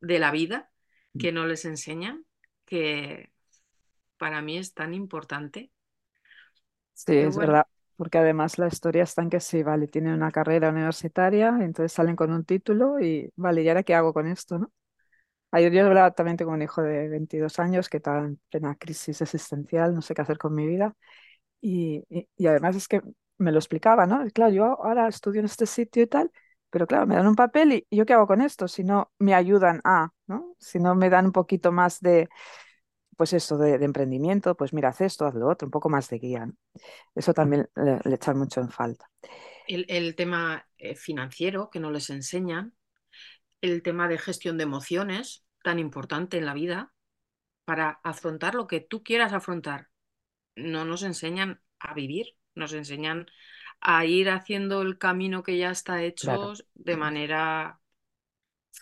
de 0.00 0.18
la 0.18 0.30
vida 0.30 0.70
que 1.18 1.32
no 1.32 1.46
les 1.46 1.64
enseñan, 1.64 2.24
que 2.64 3.33
para 4.16 4.42
mí 4.42 4.58
es 4.58 4.74
tan 4.74 4.94
importante. 4.94 5.70
Sí, 6.92 7.16
es 7.16 7.36
verdad, 7.36 7.66
porque 7.96 8.18
además 8.18 8.58
la 8.58 8.68
historia 8.68 9.02
está 9.02 9.22
en 9.22 9.30
que 9.30 9.40
sí, 9.40 9.62
vale, 9.62 9.88
tienen 9.88 10.14
una 10.14 10.30
carrera 10.30 10.70
universitaria, 10.70 11.48
entonces 11.60 11.92
salen 11.92 12.16
con 12.16 12.32
un 12.32 12.44
título 12.44 13.00
y, 13.00 13.30
vale, 13.36 13.62
¿y 13.62 13.68
ahora 13.68 13.82
qué 13.82 13.94
hago 13.94 14.12
con 14.12 14.26
esto, 14.26 14.58
no? 14.58 14.72
Ayer 15.50 15.72
yo 15.72 15.86
hablaba 15.86 16.10
también 16.10 16.36
tengo 16.36 16.50
un 16.52 16.62
hijo 16.62 16.82
de 16.82 17.08
22 17.08 17.60
años 17.60 17.88
que 17.88 17.98
está 17.98 18.18
en 18.18 18.40
plena 18.50 18.74
crisis 18.74 19.20
existencial, 19.22 19.94
no 19.94 20.02
sé 20.02 20.12
qué 20.12 20.22
hacer 20.22 20.36
con 20.36 20.52
mi 20.54 20.66
vida. 20.66 20.96
Y, 21.60 22.04
y, 22.36 22.46
además 22.46 22.76
es 22.76 22.88
que 22.88 23.02
me 23.38 23.52
lo 23.52 23.58
explicaba, 23.58 24.06
¿no? 24.06 24.24
Claro, 24.32 24.52
yo 24.52 24.64
ahora 24.84 25.08
estudio 25.08 25.40
en 25.40 25.46
este 25.46 25.66
sitio 25.66 26.02
y 26.02 26.06
tal, 26.08 26.30
pero 26.70 26.86
claro, 26.88 27.06
me 27.06 27.14
dan 27.16 27.28
un 27.28 27.36
papel 27.36 27.72
y, 27.72 27.86
yo 27.90 28.04
qué 28.06 28.14
hago 28.14 28.26
con 28.26 28.42
esto 28.42 28.68
si 28.68 28.84
no 28.84 29.12
me 29.20 29.34
ayudan 29.34 29.80
a, 29.84 30.10
¿no? 30.26 30.56
Si 30.58 30.80
no 30.80 30.96
me 30.96 31.08
dan 31.10 31.26
un 31.26 31.32
poquito 31.32 31.72
más 31.72 32.00
de, 32.00 32.28
pues 33.16 33.32
eso, 33.32 33.56
de, 33.58 33.74
emprendimiento, 33.84 34.56
pues 34.56 34.72
mira, 34.72 34.90
haz 34.90 35.00
esto, 35.00 35.26
haz 35.26 35.34
lo 35.34 35.48
otro, 35.48 35.66
un 35.66 35.70
poco 35.70 35.88
más 35.88 36.08
de 36.08 36.18
guía. 36.18 36.50
Eso 37.14 37.32
también 37.34 37.68
le, 37.76 38.14
echan 38.14 38.38
mucho 38.38 38.60
en 38.60 38.70
falta. 38.70 39.10
El, 39.66 40.14
tema 40.14 40.66
eh, 40.78 40.94
financiero 40.94 41.70
que 41.70 41.80
no 41.80 41.90
les 41.90 42.10
enseñan, 42.10 42.74
el 43.60 43.82
tema 43.82 44.08
de 44.08 44.18
gestión 44.18 44.58
de 44.58 44.64
emociones, 44.64 45.44
tan 45.62 45.78
importante 45.78 46.38
en 46.38 46.46
la 46.46 46.54
vida, 46.54 46.92
para 47.64 48.00
afrontar 48.04 48.54
lo 48.54 48.66
que 48.66 48.80
tú 48.80 49.02
quieras 49.02 49.32
afrontar. 49.32 49.88
No 50.54 50.84
nos 50.84 51.02
enseñan 51.02 51.62
a 51.78 51.94
vivir, 51.94 52.36
nos 52.54 52.72
enseñan 52.74 53.26
a 53.80 54.04
ir 54.04 54.30
haciendo 54.30 54.82
el 54.82 54.98
camino 54.98 55.42
que 55.42 55.58
ya 55.58 55.70
está 55.70 56.02
hecho 56.02 56.54
de 56.74 56.96
manera 56.96 57.80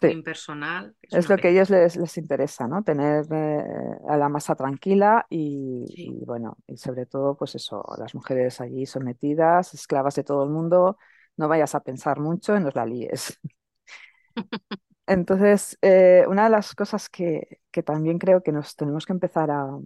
impersonal. 0.03 0.95
Es, 1.03 1.29
lo 1.29 1.37
que 1.37 1.49
a 1.49 1.51
ellos 1.51 1.71
les, 1.71 2.17
interesa, 2.17 2.67
¿no? 2.67 2.83
Tener 2.83 3.27
eh, 3.31 3.65
a 4.09 4.17
la 4.17 4.29
masa 4.29 4.55
tranquila 4.55 5.27
y, 5.29 6.21
bueno, 6.25 6.57
y 6.67 6.77
sobre 6.77 7.07
todo, 7.07 7.37
pues 7.37 7.55
eso, 7.55 7.85
las 7.99 8.15
mujeres 8.15 8.61
allí 8.61 8.87
sometidas, 8.87 9.75
esclavas 9.75 10.15
de 10.15 10.25
todo 10.25 10.45
el 10.45 10.51
mundo, 10.51 10.99
no 11.37 11.49
vayas 11.49 11.75
a 11.75 11.83
pensar 11.83 12.21
mucho 12.21 12.57
y 12.57 12.61
nos 12.61 12.75
la 12.75 12.87
líes. 12.87 13.39
Entonces, 15.07 15.77
eh, 15.83 16.25
una 16.29 16.45
de 16.45 16.51
las 16.51 16.75
cosas 16.75 17.09
que, 17.09 17.61
que 17.71 17.83
también 17.83 18.19
creo 18.19 18.43
que 18.43 18.53
nos 18.53 18.77
tenemos 18.77 19.05
que 19.05 19.13
empezar 19.13 19.51
a, 19.51 19.79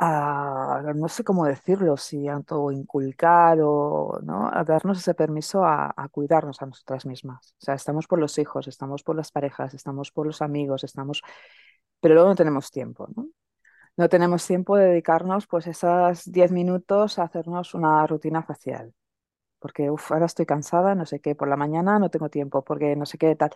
no 0.00 1.08
sé 1.08 1.24
cómo 1.24 1.44
decirlo, 1.44 1.96
si 1.96 2.26
inculcar 2.72 3.58
o 3.62 4.18
¿no? 4.22 4.48
a 4.52 4.64
darnos 4.64 4.98
ese 4.98 5.14
permiso 5.14 5.64
a, 5.64 5.92
cuidarnos 6.10 6.62
a 6.62 6.66
nosotras 6.66 7.04
mismas. 7.06 7.54
O 7.60 7.64
sea, 7.64 7.74
estamos 7.74 8.06
por 8.06 8.18
los 8.18 8.38
hijos, 8.38 8.66
estamos 8.66 9.02
por 9.02 9.16
las 9.16 9.30
parejas, 9.30 9.74
estamos 9.74 10.10
por 10.10 10.26
los 10.26 10.40
amigos, 10.42 10.84
estamos, 10.84 11.22
pero 12.00 12.14
luego 12.14 12.30
no 12.30 12.36
tenemos 12.36 12.70
tiempo, 12.70 13.08
¿no? 13.14 13.28
No 13.96 14.08
tenemos 14.08 14.46
tiempo 14.46 14.76
de 14.76 14.86
dedicarnos 14.88 15.46
pues 15.46 15.66
esos 15.66 16.30
10 16.30 16.52
minutos 16.52 17.18
a 17.18 17.24
hacernos 17.24 17.74
una 17.74 18.06
rutina 18.06 18.42
facial. 18.42 18.94
Porque 19.60 19.90
uf, 19.90 20.12
ahora 20.12 20.26
estoy 20.26 20.46
cansada, 20.46 20.94
no 20.94 21.06
sé 21.06 21.20
qué, 21.20 21.34
por 21.34 21.48
la 21.48 21.56
mañana 21.56 21.98
no 21.98 22.10
tengo 22.10 22.30
tiempo, 22.30 22.64
porque 22.64 22.96
no 22.96 23.06
sé 23.06 23.18
qué 23.18 23.36
tal. 23.36 23.50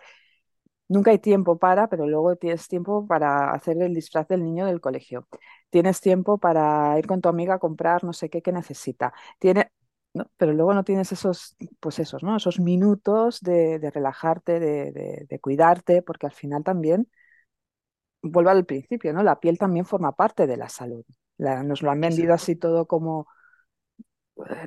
Nunca 0.87 1.11
hay 1.11 1.19
tiempo 1.19 1.57
para, 1.57 1.87
pero 1.89 2.07
luego 2.07 2.35
tienes 2.35 2.67
tiempo 2.67 3.07
para 3.07 3.51
hacer 3.51 3.81
el 3.81 3.93
disfraz 3.93 4.27
del 4.27 4.43
niño 4.43 4.65
del 4.67 4.81
colegio. 4.81 5.27
Tienes 5.71 5.99
tiempo 5.99 6.37
para 6.37 6.97
ir 6.99 7.07
con 7.07 7.21
tu 7.21 7.29
amiga 7.29 7.55
a 7.55 7.59
comprar 7.59 8.03
no 8.03 8.13
sé 8.13 8.29
qué 8.29 8.41
que 8.43 8.51
necesita. 8.51 9.13
Tiene, 9.39 9.71
¿no? 10.13 10.29
Pero 10.37 10.53
luego 10.53 10.73
no 10.75 10.83
tienes 10.83 11.11
esos, 11.11 11.55
pues 11.79 11.97
esos, 11.99 12.21
¿no? 12.23 12.37
Esos 12.37 12.59
minutos 12.59 13.41
de, 13.41 13.79
relajarte, 13.93 14.59
de, 14.59 15.39
cuidarte, 15.41 16.03
porque 16.03 16.27
al 16.27 16.33
final 16.33 16.63
también, 16.63 17.09
vuelvo 18.21 18.49
al 18.51 18.65
principio, 18.65 19.13
¿no? 19.13 19.23
La 19.23 19.39
piel 19.39 19.57
también 19.57 19.85
forma 19.85 20.11
parte 20.15 20.47
de 20.47 20.57
la 20.57 20.69
salud. 20.69 21.05
nos 21.37 21.81
lo 21.81 21.91
han 21.91 22.01
vendido 22.01 22.33
así 22.33 22.55
todo 22.55 22.85
como 22.87 23.27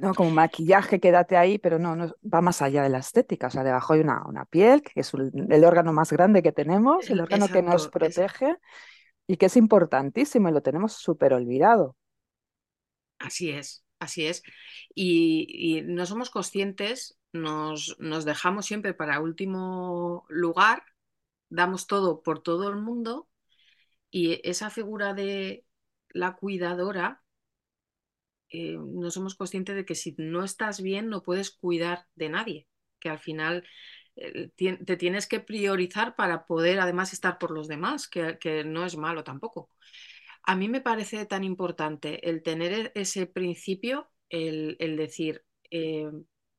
¿no? 0.00 0.14
como 0.14 0.30
maquillaje, 0.30 1.00
quédate 1.00 1.36
ahí, 1.36 1.58
pero 1.58 1.78
no, 1.78 1.94
no, 1.96 2.14
va 2.22 2.40
más 2.40 2.62
allá 2.62 2.82
de 2.82 2.88
la 2.88 2.98
estética. 2.98 3.48
O 3.48 3.50
sea, 3.50 3.64
debajo 3.64 3.92
hay 3.92 4.00
una, 4.00 4.24
una 4.26 4.44
piel, 4.44 4.82
que 4.82 5.00
es 5.00 5.12
el, 5.14 5.64
órgano 5.64 5.92
más 5.92 6.12
grande 6.12 6.42
que 6.42 6.52
tenemos, 6.52 7.08
el 7.10 7.20
órgano 7.20 7.48
que 7.48 7.62
nos 7.62 7.88
protege 7.88 8.56
y 9.26 9.36
que 9.36 9.46
es 9.46 9.56
importantísimo 9.56 10.48
y 10.48 10.52
lo 10.52 10.62
tenemos 10.62 10.94
súper 10.94 11.34
olvidado. 11.34 11.96
Así 13.18 13.50
es, 13.50 13.84
así 13.98 14.26
es. 14.26 14.42
Y, 14.94 15.82
no 15.86 16.06
somos 16.06 16.30
conscientes, 16.30 17.18
nos, 17.32 17.96
nos 17.98 18.24
dejamos 18.24 18.66
siempre 18.66 18.94
para 18.94 19.20
último 19.20 20.24
lugar, 20.28 20.82
damos 21.50 21.86
todo 21.86 22.22
por 22.22 22.42
todo 22.42 22.68
el 22.68 22.76
mundo 22.76 23.28
y 24.10 24.40
esa 24.48 24.70
figura 24.70 25.14
de 25.14 25.64
la 26.10 26.36
cuidadora 26.36 27.22
eh, 28.50 28.76
no 28.78 29.10
somos 29.10 29.34
conscientes 29.34 29.76
de 29.76 29.84
que 29.84 29.94
si 29.94 30.14
no 30.18 30.44
estás 30.44 30.80
bien 30.82 31.08
no 31.08 31.22
puedes 31.22 31.50
cuidar 31.50 32.06
de 32.14 32.28
nadie, 32.28 32.66
que 32.98 33.08
al 33.08 33.18
final 33.18 33.64
eh, 34.16 34.50
te 34.56 34.96
tienes 34.96 35.26
que 35.26 35.40
priorizar 35.40 36.16
para 36.16 36.46
poder 36.46 36.80
además 36.80 37.12
estar 37.12 37.38
por 37.38 37.50
los 37.50 37.68
demás, 37.68 38.08
que, 38.08 38.64
no 38.64 38.84
es 38.84 38.96
malo 38.96 39.24
tampoco. 39.24 39.70
A 40.44 40.56
mí 40.56 40.68
me 40.68 40.80
parece 40.80 41.26
tan 41.26 41.44
importante 41.44 42.28
el 42.28 42.42
tener 42.42 42.72
e-, 42.72 42.92
ese 42.94 43.26
principio, 43.26 44.10
el, 44.28 44.76
decir 44.96 45.44
eh, 45.70 46.10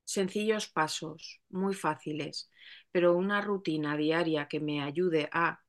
sencillos 0.04 0.68
pasos, 0.70 1.42
muy 1.50 1.74
fáciles, 1.74 2.50
pero 2.92 3.16
una 3.16 3.42
rutina 3.42 3.98
diaria 3.98 4.48
que 4.48 4.60
me 4.60 4.82
ayude 4.82 5.30
a 5.32 5.62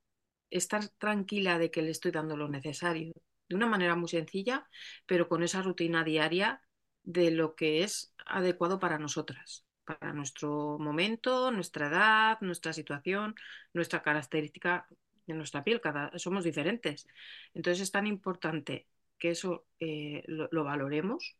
estar 0.50 0.88
tranquila 0.98 1.58
de 1.58 1.70
que 1.70 1.82
le 1.82 1.90
estoy 1.90 2.12
dando 2.12 2.36
lo 2.36 2.48
necesario, 2.48 3.12
de 3.50 3.56
una 3.56 3.66
manera 3.66 3.96
muy 3.96 4.08
sencilla, 4.08 4.66
pero 5.06 5.28
con 5.28 5.42
esa 5.42 5.60
rutina 5.60 6.04
diaria 6.04 6.62
de 7.02 7.32
lo 7.32 7.56
que 7.56 7.82
es 7.82 8.14
adecuado 8.24 8.78
para 8.78 8.98
nosotras, 8.98 9.66
para 9.84 10.12
nuestro 10.12 10.78
momento, 10.78 11.50
nuestra 11.50 11.88
edad, 11.88 12.38
nuestra 12.42 12.72
situación, 12.72 13.34
nuestra 13.74 14.02
característica 14.02 14.86
de 15.26 15.34
nuestra 15.34 15.64
piel, 15.64 15.80
cada, 15.80 16.16
somos 16.18 16.44
diferentes. 16.44 17.08
Entonces 17.52 17.82
es 17.82 17.90
tan 17.90 18.06
importante 18.06 18.86
que 19.18 19.30
eso 19.30 19.66
eh, 19.80 20.22
lo, 20.28 20.64
valoremos 20.64 21.36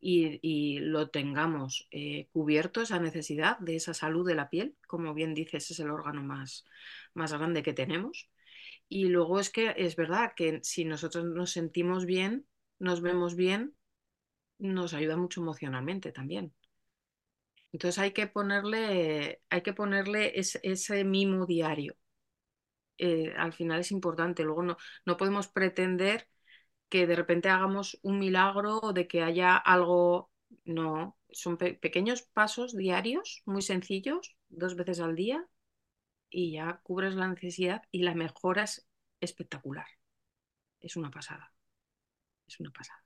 y, 0.00 0.80
lo 0.80 1.08
tengamos 1.08 1.88
eh, 1.92 2.28
cubierto, 2.32 2.82
esa 2.82 3.00
necesidad 3.00 3.58
de 3.58 3.76
esa 3.76 3.94
salud 3.94 4.26
de 4.26 4.34
la 4.34 4.50
piel, 4.50 4.76
como 4.86 5.14
bien 5.14 5.32
dices, 5.32 5.70
es 5.70 5.80
el 5.80 5.90
órgano 5.90 6.22
más, 6.22 6.66
más 7.14 7.32
grande 7.32 7.62
que 7.62 7.72
tenemos 7.72 8.28
y 8.92 9.08
luego 9.08 9.40
es 9.40 9.48
que 9.48 9.74
es 9.78 9.96
verdad 9.96 10.34
que 10.36 10.60
si 10.62 10.84
nosotros 10.84 11.24
nos 11.24 11.50
sentimos 11.52 12.04
bien, 12.04 12.46
nos 12.78 13.00
vemos 13.00 13.36
bien, 13.36 13.74
nos 14.58 14.92
ayuda 14.92 15.16
mucho 15.16 15.40
emocionalmente 15.40 16.12
también. 16.12 16.52
Entonces 17.72 17.98
hay 17.98 18.12
que 18.12 18.26
ponerle, 18.26 19.40
hay 19.48 19.62
que 19.62 19.72
ponerle 19.72 20.38
ese, 20.38 21.04
mimo 21.04 21.46
diario. 21.46 21.96
Eh, 22.98 23.32
al 23.34 23.54
final 23.54 23.80
es 23.80 23.92
importante. 23.92 24.44
Luego 24.44 24.62
no, 24.62 24.76
no 25.06 25.16
podemos 25.16 25.48
pretender 25.48 26.28
que 26.90 27.06
de 27.06 27.16
repente 27.16 27.48
hagamos 27.48 27.98
un 28.02 28.18
milagro 28.18 28.78
o 28.82 28.92
de 28.92 29.08
que 29.08 29.22
haya 29.22 29.56
algo, 29.56 30.30
no, 30.66 31.16
son 31.30 31.56
pequeños 31.56 32.22
pasos 32.34 32.76
diarios, 32.76 33.40
muy 33.46 33.62
sencillos, 33.62 34.36
dos 34.50 34.76
veces 34.76 35.00
al 35.00 35.16
día, 35.16 35.48
y 36.32 36.52
ya 36.52 36.80
cubres 36.82 37.14
la 37.14 37.28
necesidad 37.28 37.82
y 37.90 38.02
la 38.02 38.14
mejora 38.14 38.64
es 38.64 38.86
espectacular. 39.20 39.86
Es 40.80 40.96
una 40.96 41.10
pasada. 41.10 41.52
Es 42.46 42.58
una 42.60 42.70
pasada. 42.70 42.98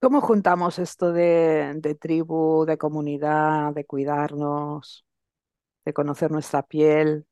¿Cómo 0.00 0.20
juntamos 0.20 0.78
esto 0.78 1.12
de, 1.12 1.74
de 1.76 1.94
tribu, 1.94 2.64
de 2.66 2.78
comunidad, 2.78 3.72
de 3.74 3.84
cuidarnos, 3.86 5.04
de 5.84 5.92
conocer 5.92 6.30
nuestra 6.30 6.62
piel? 6.62 7.26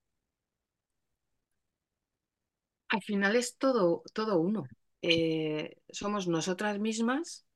Al 2.88 3.02
final 3.02 3.36
es 3.36 3.58
todo, 3.58 4.02
todo 4.12 4.40
uno. 4.40 4.64
Eh, 5.02 5.76
somos 5.90 6.28
nosotras 6.28 6.78
mismas 6.78 7.46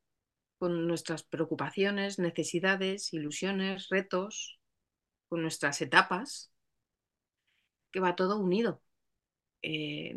con 0.59 0.87
nuestras 0.87 1.23
preocupaciones, 1.23 2.18
necesidades, 2.18 3.12
ilusiones, 3.14 3.88
retos, 3.88 4.59
con 5.28 5.42
nuestras 5.42 5.80
etapas, 5.82 6.52
que 7.90 8.00
va 8.00 8.16
todo 8.16 8.38
unido. 8.38 8.82
Eh, 9.62 10.16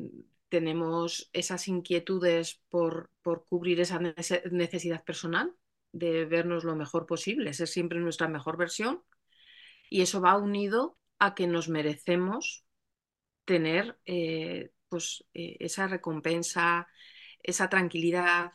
tenemos 0.49 1.29
esas 1.33 1.67
inquietudes 1.67 2.61
por, 2.69 3.09
por 3.21 3.45
cubrir 3.45 3.79
esa 3.79 3.99
necesidad 3.99 5.03
personal 5.03 5.55
de 5.93 6.25
vernos 6.25 6.63
lo 6.63 6.75
mejor 6.75 7.05
posible, 7.05 7.53
ser 7.53 7.67
siempre 7.67 7.99
nuestra 7.99 8.27
mejor 8.27 8.57
versión, 8.57 9.03
y 9.89 10.01
eso 10.01 10.21
va 10.21 10.37
unido 10.37 10.97
a 11.19 11.35
que 11.35 11.47
nos 11.47 11.69
merecemos 11.69 12.65
tener 13.45 13.97
eh, 14.05 14.71
pues, 14.89 15.25
eh, 15.33 15.57
esa 15.59 15.87
recompensa, 15.87 16.87
esa 17.43 17.69
tranquilidad, 17.69 18.51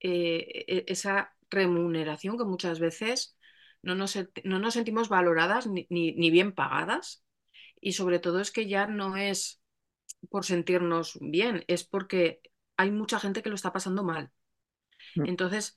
eh, 0.00 0.64
e, 0.68 0.84
esa 0.88 1.36
remuneración 1.50 2.36
que 2.38 2.44
muchas 2.44 2.78
veces 2.80 3.33
no 3.84 3.94
nos, 3.94 4.18
no 4.44 4.58
nos 4.58 4.74
sentimos 4.74 5.08
valoradas 5.08 5.66
ni, 5.66 5.86
ni, 5.90 6.30
bien 6.30 6.52
pagadas. 6.52 7.22
Y 7.80 7.92
sobre 7.92 8.18
todo 8.18 8.40
es 8.40 8.50
que 8.50 8.66
ya 8.66 8.86
no 8.86 9.16
es 9.16 9.62
por 10.30 10.44
sentirnos 10.44 11.18
bien, 11.20 11.64
es 11.68 11.84
porque 11.84 12.40
hay 12.76 12.90
mucha 12.90 13.20
gente 13.20 13.42
que 13.42 13.50
lo 13.50 13.54
está 13.54 13.72
pasando 13.72 14.02
mal. 14.02 14.30
Mm. 15.16 15.26
Entonces, 15.26 15.76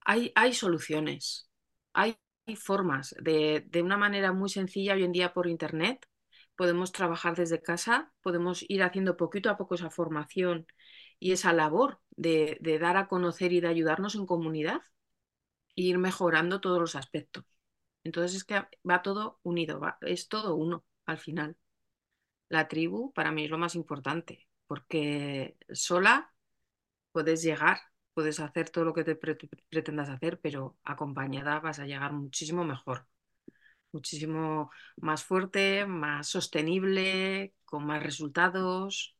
hay, 0.00 0.30
hay 0.34 0.52
soluciones, 0.52 1.48
hay 1.94 2.16
formas 2.56 3.14
de, 3.20 3.64
de, 3.66 3.82
una 3.82 3.96
manera 3.96 4.32
muy 4.32 4.50
sencilla 4.50 4.94
hoy 4.94 5.04
en 5.04 5.12
día 5.12 5.32
por 5.32 5.46
Internet. 5.46 6.06
Podemos 6.54 6.92
trabajar 6.92 7.34
desde 7.34 7.62
casa, 7.62 8.12
podemos 8.20 8.62
ir 8.68 8.82
haciendo 8.82 9.16
poquito 9.16 9.48
a 9.48 9.56
poco 9.56 9.74
esa 9.74 9.88
formación 9.88 10.66
y 11.18 11.32
esa 11.32 11.54
labor 11.54 12.00
de, 12.10 12.58
de 12.60 12.78
dar 12.78 12.98
a 12.98 13.08
conocer 13.08 13.52
y 13.52 13.60
de 13.60 13.68
ayudarnos 13.68 14.16
en 14.16 14.26
comunidad 14.26 14.82
ir 15.74 15.98
mejorando 15.98 16.60
todos 16.60 16.80
los 16.80 16.96
aspectos. 16.96 17.44
Entonces 18.04 18.36
es 18.38 18.44
que 18.44 18.62
va 18.88 19.02
todo 19.02 19.40
unido, 19.42 19.80
es 20.02 20.28
todo 20.28 20.54
uno 20.56 20.84
al 21.06 21.18
final. 21.18 21.56
La 22.48 22.68
tribu 22.68 23.12
para 23.12 23.32
mí 23.32 23.44
es 23.44 23.50
lo 23.50 23.58
más 23.58 23.74
importante, 23.74 24.48
porque 24.66 25.56
sola 25.72 26.32
puedes 27.12 27.42
llegar, 27.42 27.80
puedes 28.14 28.40
hacer 28.40 28.70
todo 28.70 28.84
lo 28.84 28.94
que 28.94 29.04
te 29.04 29.16
pretendas 29.16 30.08
hacer, 30.10 30.40
pero 30.40 30.78
acompañada 30.84 31.60
vas 31.60 31.78
a 31.80 31.86
llegar 31.86 32.12
muchísimo 32.12 32.64
mejor, 32.64 33.06
muchísimo 33.92 34.70
más 34.96 35.24
fuerte, 35.24 35.86
más 35.86 36.28
sostenible, 36.28 37.54
con 37.64 37.86
más 37.86 38.02
resultados, 38.02 39.16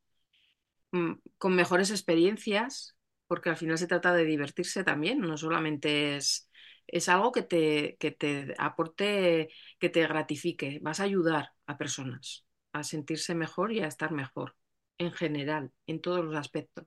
mm, 0.93 1.13
con 1.39 1.55
mejores 1.57 1.91
experiencias, 1.91 2.97
porque 3.33 3.49
al 3.51 3.57
final 3.57 3.79
se 3.79 3.87
trata 3.87 4.13
de 4.15 4.25
divertirse 4.27 4.85
también, 4.85 5.21
no 5.21 5.39
solamente 5.39 6.17
es, 6.17 6.51
es 6.87 7.09
algo 7.09 7.33
que 7.33 7.43
te, 7.43 7.97
que 7.99 8.11
te 8.13 8.55
aporte, 8.59 9.49
que 9.79 9.89
te 9.89 10.03
gratifique, 10.07 10.81
vas 10.83 11.01
a 11.01 11.05
ayudar 11.05 11.53
a 11.67 11.79
personas 11.79 12.45
a 12.75 12.85
sentirse 12.85 13.35
mejor 13.35 13.73
y 13.73 13.81
a 13.81 13.87
estar 13.87 14.13
mejor, 14.13 14.57
en 14.99 15.13
general, 15.13 15.73
en 15.87 16.03
todos 16.03 16.25
los 16.25 16.37
aspectos. 16.37 16.87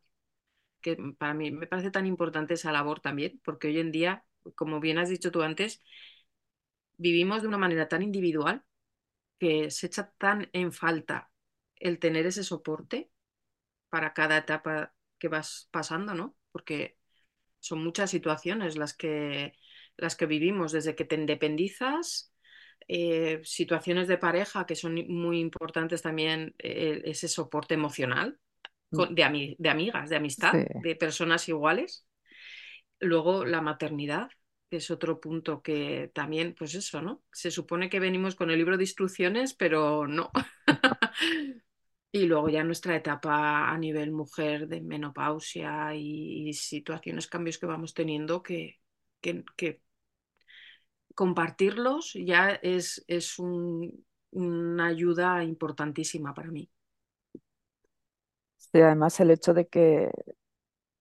Que 0.81 0.97
para 1.17 1.33
mí 1.33 1.51
me 1.51 1.67
parece 1.67 1.91
tan 1.91 2.05
importante 2.07 2.55
esa 2.55 2.71
labor 2.71 2.99
también, 3.01 3.41
porque 3.43 3.67
hoy 3.69 3.79
en 3.79 3.91
día, 3.91 4.25
como 4.55 4.79
bien 4.81 4.99
has 4.99 5.09
dicho 5.09 5.31
tú 5.31 5.41
antes, 5.43 5.81
vivimos 6.97 7.41
de 7.41 7.47
una 7.47 7.57
manera 7.57 7.87
tan 7.87 8.01
individual 8.01 8.63
que 9.39 9.71
se 9.71 9.87
echa 9.87 10.11
tan 10.19 10.49
en 10.53 10.73
falta 10.73 11.31
el 11.77 11.99
tener 11.99 12.27
ese 12.27 12.43
soporte 12.45 13.11
para 13.89 14.13
cada 14.13 14.37
etapa 14.39 14.93
que 15.19 15.29
vas 15.29 15.69
pasando, 15.71 16.13
¿no? 16.15 16.37
Porque 16.55 16.95
son 17.59 17.83
muchas 17.83 18.11
situaciones 18.11 18.77
las 18.77 18.93
que, 18.93 19.51
las 19.97 20.15
que 20.15 20.25
vivimos, 20.25 20.71
desde 20.71 20.95
que 20.95 21.03
te 21.03 21.15
independizas 21.15 22.31
eh, 22.87 23.41
situaciones 23.43 24.07
de 24.07 24.17
pareja 24.17 24.65
que 24.65 24.77
son 24.77 24.95
muy 25.09 25.41
importantes 25.41 26.01
también, 26.01 26.55
eh, 26.59 27.01
ese 27.03 27.27
soporte 27.27 27.73
emocional 27.73 28.39
mm. 28.91 29.13
de, 29.13 29.55
de, 29.59 29.69
amigas, 29.69 30.09
de 30.09 30.15
amistad, 30.15 30.53
de 30.53 30.95
personas 30.95 31.49
iguales. 31.49 32.07
Luego 33.01 33.43
la 33.43 33.59
maternidad, 33.59 34.29
que 34.69 34.77
es 34.77 34.89
otro 34.91 35.19
punto 35.19 35.61
que 35.61 36.09
también, 36.13 36.55
pues 36.57 36.73
eso, 36.73 37.01
¿no? 37.01 37.21
Se 37.33 37.51
supone 37.51 37.89
que 37.89 37.99
venimos 37.99 38.35
con 38.35 38.49
el 38.49 38.59
libro 38.59 38.77
de 38.77 38.83
instrucciones, 38.83 39.53
pero 39.53 40.07
no. 40.07 40.31
y 42.15 42.27
luego 42.27 42.47
ya 42.47 42.63
nuestra 42.63 42.95
etapa 42.95 43.69
a 43.69 43.77
nivel 43.77 44.13
mujer 44.13 44.69
de 44.69 44.79
menopausia 44.79 45.93
y, 45.95 46.53
situaciones, 46.53 47.27
cambios 47.27 47.57
que 47.57 47.65
vamos 47.65 47.93
teniendo 47.93 48.41
que, 48.41 48.79
que, 49.19 49.81
compartirlos 51.13 52.13
ya 52.13 52.51
es, 52.51 53.03
es 53.07 53.37
una 53.37 54.85
ayuda 54.85 55.43
importantísima 55.43 56.33
para 56.33 56.51
mí. 56.51 56.71
Sí, 58.55 58.79
además 58.79 59.19
el 59.19 59.31
hecho 59.31 59.53
de 59.53 59.67
que 59.67 60.09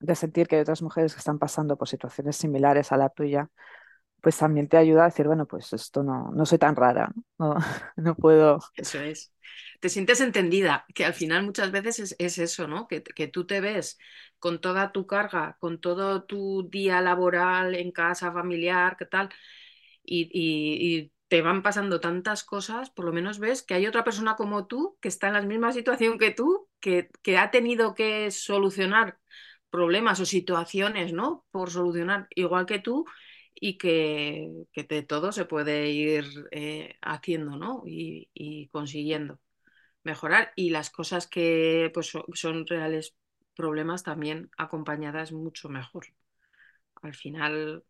de 0.01 0.15
sentir 0.17 0.49
que 0.49 0.57
hay 0.57 0.63
otras 0.63 0.83
mujeres 0.83 1.15
que 1.15 1.21
están 1.21 1.39
pasando 1.39 1.77
por 1.77 1.89
situaciones 1.89 2.35
similares 2.37 2.91
a 2.91 2.97
la 2.97 3.09
tuya, 3.09 3.51
pues 4.25 4.39
también 4.39 4.69
te 4.69 4.79
ayuda 4.79 5.03
a 5.03 5.09
decir, 5.11 5.27
bueno, 5.27 5.47
pues 5.47 5.73
esto 5.75 6.03
no, 6.03 6.33
no 6.35 6.47
soy 6.47 6.57
tan 6.57 6.75
rara, 6.75 7.13
no, 7.39 7.55
no 7.97 8.17
puedo. 8.17 8.59
Eso 8.75 8.99
es. 9.01 9.35
Te 9.81 9.91
sientes 9.91 10.23
entendida, 10.23 10.87
que 10.95 11.05
al 11.05 11.13
final 11.13 11.45
muchas 11.45 11.71
veces 11.71 11.99
es, 11.99 12.17
es 12.19 12.39
eso, 12.39 12.67
¿no? 12.67 12.89
Que, 12.89 13.03
que, 13.03 13.29
tú 13.29 13.47
te 13.47 13.61
ves 13.61 13.99
con 14.39 14.63
toda 14.63 14.93
tu 14.93 15.07
carga, 15.07 15.59
con 15.61 15.79
todo 15.79 16.25
tu 16.25 16.71
día 16.71 17.03
laboral 17.03 17.75
en 17.75 17.93
casa, 17.93 18.33
familiar, 18.33 18.97
¿qué 18.97 19.05
tal? 19.05 19.29
y, 20.05 21.13
te 21.29 21.43
van 21.43 21.63
pasando 21.63 22.01
tantas 22.01 22.45
cosas, 22.45 22.91
por 22.91 23.07
lo 23.07 23.13
menos 23.13 23.41
ves 23.41 23.63
que 23.63 23.75
hay 23.75 23.87
otra 23.87 24.05
persona 24.05 24.37
como 24.37 24.67
tú 24.67 24.97
que 25.01 25.09
está 25.09 25.29
en 25.29 25.33
la 25.33 25.43
misma 25.43 25.73
situación 25.73 26.19
que 26.19 26.31
tú, 26.31 26.69
que, 26.81 27.11
que 27.23 27.39
ha 27.39 27.51
tenido 27.51 27.95
que 27.95 28.31
solucionar 28.31 29.19
problemas 29.71 30.21
o 30.21 30.27
situaciones, 30.27 31.13
¿no? 31.13 31.45
Por 31.51 31.71
solucionar 31.71 32.29
igual 32.37 32.67
que 32.67 32.79
tú 32.79 33.07
y 33.55 33.79
que, 33.79 34.51
que 34.73 34.85
de 34.85 35.03
todo 35.03 35.33
se 35.33 35.45
puede 35.47 35.91
ir 35.91 36.25
eh, 36.53 36.97
haciendo, 37.03 37.57
¿no? 37.57 37.83
Y, 37.87 38.31
y, 38.35 38.69
consiguiendo 38.69 39.41
mejorar. 40.05 40.53
Y 40.57 40.71
las 40.71 40.91
cosas 40.91 41.27
que 41.27 41.91
pues, 41.95 42.13
son 42.35 42.67
reales 42.67 43.17
problemas 43.55 44.03
también 44.03 44.51
acompañadas 44.59 45.33
mucho 45.33 45.69
mejor. 45.69 46.07
Al 47.03 47.15
final 47.15 47.85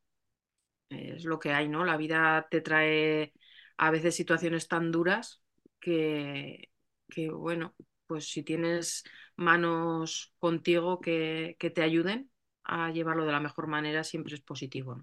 es 0.91 1.25
lo 1.25 1.39
que 1.39 1.53
hay, 1.53 1.69
¿no? 1.69 1.85
La 1.85 1.97
vida 1.97 2.49
te 2.51 2.61
trae 2.61 3.33
a 3.77 3.91
veces 3.91 4.15
situaciones 4.15 4.69
tan 4.69 4.93
duras 4.93 5.43
que, 5.81 6.71
que 7.09 7.31
bueno, 7.31 7.75
pues 8.07 8.29
si 8.31 8.43
tienes 8.43 9.05
manos 9.37 10.35
contigo 10.39 11.01
que, 11.01 11.57
que, 11.59 11.71
te 11.71 11.83
ayuden 11.83 12.31
a 12.65 12.91
llevarlo 12.91 13.25
de 13.27 13.33
la 13.33 13.41
mejor 13.41 13.67
manera, 13.67 14.05
siempre 14.05 14.35
es 14.35 14.41
positivo. 14.43 15.01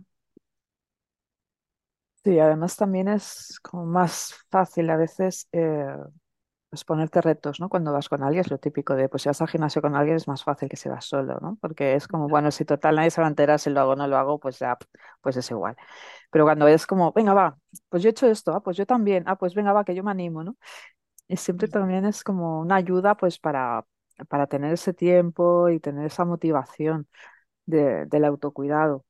Sí, 2.23 2.37
además 2.39 2.75
también 2.77 3.07
es 3.07 3.59
como 3.63 3.85
más 3.85 4.35
fácil 4.51 4.87
a 4.91 4.95
veces 4.97 5.47
eh, 5.53 5.87
pues 6.69 6.85
ponerte 6.85 7.21
retos, 7.21 7.59
¿no? 7.59 7.69
Cuando 7.69 7.93
vas 7.93 8.09
con 8.09 8.23
alguien 8.23 8.41
es 8.45 8.51
lo 8.51 8.59
típico 8.59 8.95
de, 8.95 9.09
pues 9.09 9.23
si 9.23 9.29
vas 9.29 9.41
al 9.41 9.49
gimnasio 9.49 9.81
con 9.81 9.95
alguien 9.95 10.17
es 10.17 10.27
más 10.27 10.43
fácil 10.43 10.69
que 10.69 10.77
si 10.77 10.89
vas 10.89 11.05
solo, 11.05 11.39
¿no? 11.41 11.57
Porque 11.61 11.95
es 11.95 12.07
como, 12.07 12.29
bueno, 12.29 12.51
si 12.51 12.65
total 12.65 12.95
nadie 12.97 13.11
se 13.11 13.21
va 13.21 13.27
a 13.27 13.29
enterar 13.31 13.59
si 13.59 13.69
lo 13.71 13.81
hago 13.81 13.91
o 13.93 13.95
no 13.97 14.07
lo 14.07 14.17
hago, 14.17 14.39
pues 14.39 14.59
ya, 14.59 14.77
pues 15.21 15.37
es 15.37 15.51
igual. 15.51 15.75
Pero 16.31 16.45
cuando 16.45 16.67
es 16.67 16.87
como, 16.87 17.13
venga, 17.13 17.33
va, 17.33 17.57
pues 17.89 18.03
yo 18.03 18.09
he 18.09 18.11
hecho 18.11 18.27
esto, 18.27 18.53
ah, 18.53 18.61
pues 18.63 18.77
yo 18.77 18.85
también, 18.87 19.23
ah, 19.27 19.37
pues 19.37 19.55
venga, 19.55 19.73
va, 19.73 19.85
que 19.85 19.95
yo 19.95 20.03
me 20.03 20.11
animo, 20.11 20.43
¿no? 20.43 20.57
Y 21.27 21.37
siempre 21.37 21.67
también 21.69 22.05
es 22.05 22.23
como 22.23 22.61
una 22.61 22.75
ayuda, 22.77 23.15
pues 23.17 23.39
para, 23.39 23.85
para 24.29 24.47
tener 24.47 24.73
ese 24.73 24.93
tiempo 24.93 25.69
y 25.69 25.79
tener 25.79 26.05
esa 26.07 26.25
motivación 26.25 27.07
de, 27.67 28.05
del 28.07 28.25
autocuidado. 28.25 29.05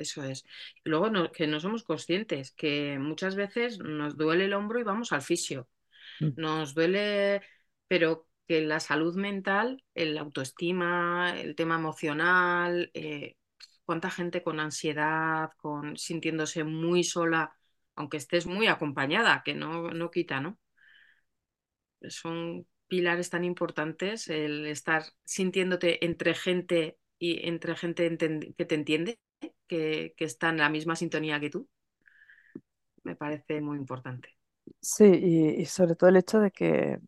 Eso 0.00 0.24
es. 0.24 0.44
Luego 0.82 1.30
que 1.30 1.46
no 1.46 1.60
somos 1.60 1.84
conscientes, 1.84 2.52
que 2.52 2.98
muchas 2.98 3.36
veces 3.36 3.78
nos 3.78 4.16
duele 4.16 4.46
el 4.46 4.54
hombro 4.54 4.80
y 4.80 4.82
vamos 4.82 5.12
al 5.12 5.20
fisio. 5.20 5.68
Mm. 6.20 6.30
Nos 6.36 6.74
duele, 6.74 7.42
pero 7.86 8.26
que 8.48 8.62
la 8.62 8.80
salud 8.80 9.14
mental, 9.14 9.84
el 9.94 10.16
autoestima, 10.16 11.38
el 11.38 11.54
tema 11.54 11.74
emocional, 11.76 12.90
eh, 12.94 13.36
cuánta 13.84 14.10
gente 14.10 14.42
con 14.42 14.58
ansiedad, 14.58 15.50
con 15.58 15.98
sintiéndose 15.98 16.64
muy 16.64 17.04
sola, 17.04 17.54
aunque 17.94 18.16
estés 18.16 18.46
muy 18.46 18.68
acompañada, 18.68 19.42
que 19.44 19.54
no, 19.54 19.90
no 19.90 20.10
quita, 20.10 20.40
¿no? 20.40 20.58
Son 22.08 22.66
pilares 22.88 23.28
tan 23.28 23.44
importantes 23.44 24.28
el 24.28 24.66
estar 24.66 25.04
sintiéndote 25.24 26.04
entre 26.06 26.34
gente 26.34 26.98
y 27.18 27.46
entre 27.46 27.76
gente 27.76 28.16
que 28.56 28.64
te 28.64 28.74
entiende, 28.74 29.20
que, 29.70 30.14
que 30.16 30.24
está 30.24 30.48
en 30.48 30.58
la 30.58 30.68
misma 30.68 30.96
sintonía 30.96 31.38
que 31.38 31.48
tú. 31.48 31.68
Me 33.04 33.14
parece 33.14 33.60
muy 33.60 33.78
importante. 33.78 34.28
Sí, 34.80 35.04
y, 35.04 35.64
sobre 35.64 35.94
todo 35.94 36.10
el 36.10 36.16
hecho 36.16 36.40
de 36.40 36.50
que 36.50 36.98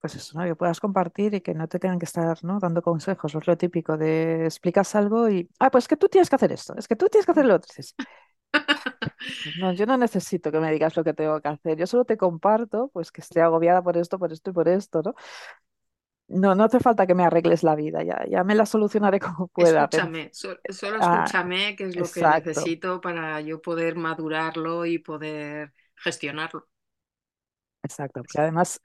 pues 0.00 0.14
eso, 0.14 0.38
¿no? 0.38 0.44
Que 0.44 0.54
puedas 0.54 0.78
compartir 0.78 1.34
y 1.34 1.40
que 1.40 1.54
no 1.54 1.66
te 1.66 1.80
tengan 1.80 1.98
que 1.98 2.04
estar, 2.04 2.44
¿no? 2.44 2.60
dando 2.60 2.82
consejos. 2.82 3.34
Es 3.34 3.46
lo 3.48 3.56
típico 3.56 3.96
de 3.96 4.44
explicas 4.44 4.94
algo 4.94 5.28
y, 5.28 5.50
ah, 5.58 5.70
pues 5.70 5.84
es 5.84 5.88
que 5.88 5.96
tú 5.96 6.08
tienes 6.08 6.30
que 6.30 6.36
hacer 6.36 6.52
esto, 6.52 6.74
es 6.76 6.86
que 6.86 6.94
tú 6.94 7.08
tienes 7.08 7.26
que 7.26 7.32
hacer 7.32 7.46
lo 7.46 7.56
otro. 7.56 7.68
Dices, 7.76 7.96
no, 9.60 9.72
yo 9.72 9.86
no 9.86 9.96
necesito 9.96 10.52
que 10.52 10.60
me 10.60 10.70
digas 10.70 10.96
lo 10.96 11.02
que 11.02 11.14
tengo 11.14 11.40
que 11.40 11.48
hacer. 11.48 11.78
Yo 11.78 11.86
solo 11.88 12.04
te 12.04 12.16
comparto, 12.16 12.90
pues 12.92 13.10
que 13.10 13.22
estoy 13.22 13.42
agobiada 13.42 13.82
por 13.82 13.96
esto, 13.96 14.18
por 14.18 14.32
esto 14.32 14.50
y 14.50 14.52
por 14.52 14.68
esto, 14.68 15.02
¿no? 15.02 15.14
No, 16.28 16.54
no 16.54 16.64
hace 16.64 16.80
falta 16.80 17.06
que 17.06 17.14
me 17.14 17.24
arregles 17.24 17.62
la 17.62 17.74
vida, 17.74 18.02
ya, 18.04 18.24
ya 18.28 18.44
me 18.44 18.54
la 18.54 18.66
solucionaré 18.66 19.18
como 19.20 19.48
pueda. 19.48 19.90
Escúchame, 19.90 20.30
so- 20.32 20.56
solo 20.70 20.98
Ah, 20.98 21.32
escúchame, 21.38 21.74
que 21.76 21.84
es 21.84 21.96
lo 21.96 22.10
que 22.10 22.24
necesito 22.26 23.00
para 23.00 23.40
yo 23.40 23.60
poder 23.60 23.96
madurarlo 23.96 24.86
y 24.86 24.98
poder 24.98 25.72
gestionarlo. 25.96 26.68
exacto. 27.82 28.22
Porque 28.22 28.40
además, 28.40 28.80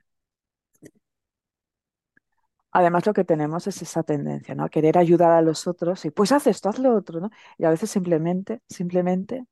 además 2.72 3.06
lo 3.06 3.14
que 3.14 3.24
tenemos 3.26 3.68
es 3.68 3.82
esa 3.82 4.04
tendencia, 4.04 4.56
¿no? 4.56 4.64
A 4.66 4.70
querer 4.70 4.98
ayudar 4.98 5.32
a 5.32 5.42
los 5.42 5.68
otros 5.68 6.06
y 6.06 6.12
pues 6.12 6.32
haz 6.32 6.48
esto, 6.48 6.70
haz 6.70 6.80
lo 6.80 6.96
otro, 6.96 7.20
¿no? 7.22 7.30
Y 7.58 7.66
a 7.66 7.70
veces 7.70 7.90
simplemente, 7.92 8.62
simplemente 8.70 9.46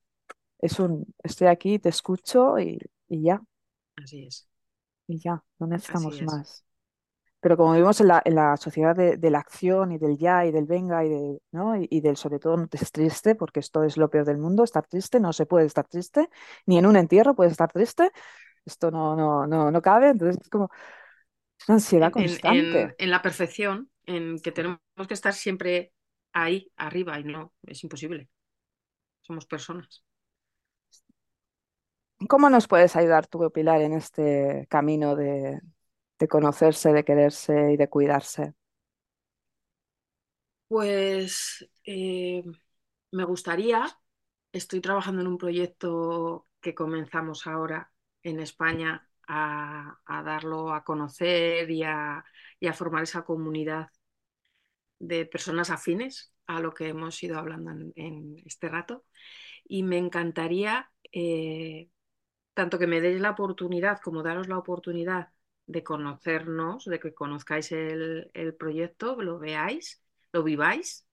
es 0.60 0.80
un, 0.80 1.06
estoy 1.23 1.47
aquí, 1.49 1.80
te 1.80 1.89
escucho 1.89 2.60
y, 2.60 2.80
y 3.10 3.23
ya, 3.23 3.41
Así 3.95 4.25
es, 4.25 4.47
y 5.08 5.19
ya, 5.19 5.43
no 5.60 5.67
necesitamos 5.67 6.21
es. 6.21 6.21
más. 6.21 6.63
Pero 7.41 7.58
como 7.58 7.73
vivimos 7.73 7.99
en 8.01 8.08
la, 8.08 8.21
en 8.23 8.36
la 8.36 8.56
sociedad 8.58 8.95
de, 8.95 9.17
de 9.17 9.32
la 9.32 9.39
acción 9.39 9.91
y 9.91 9.97
del 9.97 10.17
ya 10.17 10.45
y 10.45 10.51
del 10.51 10.65
venga 10.65 11.04
y, 11.04 11.10
de, 11.10 11.41
¿no? 11.51 11.75
y, 11.75 11.88
y 11.89 12.01
del 12.01 12.15
sobre 12.17 12.39
todo 12.39 12.58
no 12.58 12.63
estés 12.65 12.91
triste, 12.91 13.36
porque 13.36 13.60
esto 13.60 13.84
es 13.84 13.97
lo 13.97 14.10
peor 14.10 14.25
del 14.25 14.38
mundo, 14.38 14.63
estar 14.63 14.88
triste, 14.88 15.19
no 15.19 15.34
se 15.34 15.45
puede 15.45 15.65
estar 15.65 15.88
triste, 15.88 16.30
ni 16.67 16.77
en 16.77 16.86
un 16.86 16.95
entierro 16.95 17.36
puedes 17.36 17.51
estar 17.51 17.71
triste, 17.71 18.12
esto 18.65 18.91
no, 18.91 19.15
no, 19.15 19.47
no, 19.47 19.71
no 19.71 19.82
cabe, 19.82 20.10
entonces 20.10 20.38
es 20.41 20.49
como 20.49 20.69
es 21.60 21.69
una 21.69 21.75
ansiedad 21.75 22.08
en, 22.08 22.12
constante. 22.13 22.82
en, 22.82 22.95
en 22.97 23.12
la 23.12 23.21
perfección, 23.21 23.89
en 24.06 24.39
que 24.39 24.51
tenemos 24.51 24.80
que 25.08 25.13
estar 25.13 25.34
siempre 25.34 25.93
ahí, 26.34 26.71
arriba, 26.77 27.19
y 27.19 27.23
no, 27.23 27.54
es 27.63 27.84
imposible. 27.84 28.30
Somos 29.21 29.45
personas. 29.45 30.04
¿Cómo 32.30 32.49
nos 32.49 32.67
puedes 32.67 32.95
ayudar 32.95 33.27
tú, 33.27 33.51
Pilar, 33.51 33.82
en 33.82 33.93
este 33.93 34.67
camino 34.69 35.15
de, 35.15 35.60
de 36.21 36.27
conocerse, 36.27 36.93
de 36.93 37.03
quererse 37.03 37.73
y 37.73 37.77
de 37.77 37.89
cuidarse? 37.89 38.53
Pues 40.67 41.67
eh, 41.84 42.43
me 43.12 43.25
gustaría, 43.25 43.84
estoy 44.53 44.81
trabajando 44.81 45.21
en 45.21 45.27
un 45.27 45.39
proyecto 45.39 46.47
que 46.62 46.75
comenzamos 46.75 47.47
ahora 47.47 47.91
en 48.21 48.39
España 48.39 49.10
a, 49.27 49.99
a 50.05 50.23
darlo 50.23 50.73
a 50.73 50.84
conocer 50.84 51.71
y 51.71 51.84
a, 51.84 52.23
y 52.60 52.67
a 52.67 52.73
formar 52.73 53.03
esa 53.03 53.23
comunidad 53.23 53.89
de 54.99 55.25
personas 55.25 55.71
afines 55.71 56.36
a 56.45 56.60
lo 56.60 56.71
que 56.71 56.89
hemos 56.89 57.21
ido 57.23 57.39
hablando 57.39 57.71
en, 57.95 58.36
este 58.45 58.69
rato. 58.69 59.05
Y 59.65 59.81
me 59.81 59.97
encantaría, 59.97 60.91
eh, 61.12 61.89
tanto 62.53 62.77
que 62.77 62.86
me 62.86 63.01
deis 63.01 63.19
la 63.19 63.31
oportunidad 63.31 63.99
como 64.01 64.21
daros 64.21 64.47
la 64.47 64.60
oportunidad 64.60 65.29
de 65.67 65.84
conocernos, 65.84 66.86
de 66.86 67.00
que 67.00 67.13
conozcáis 67.13 67.71
el, 67.71 68.30
el 68.34 68.56
proyecto, 68.56 69.21
lo 69.21 69.39
veáis, 69.39 70.04
lo 70.34 70.43
viváis. 70.43 71.08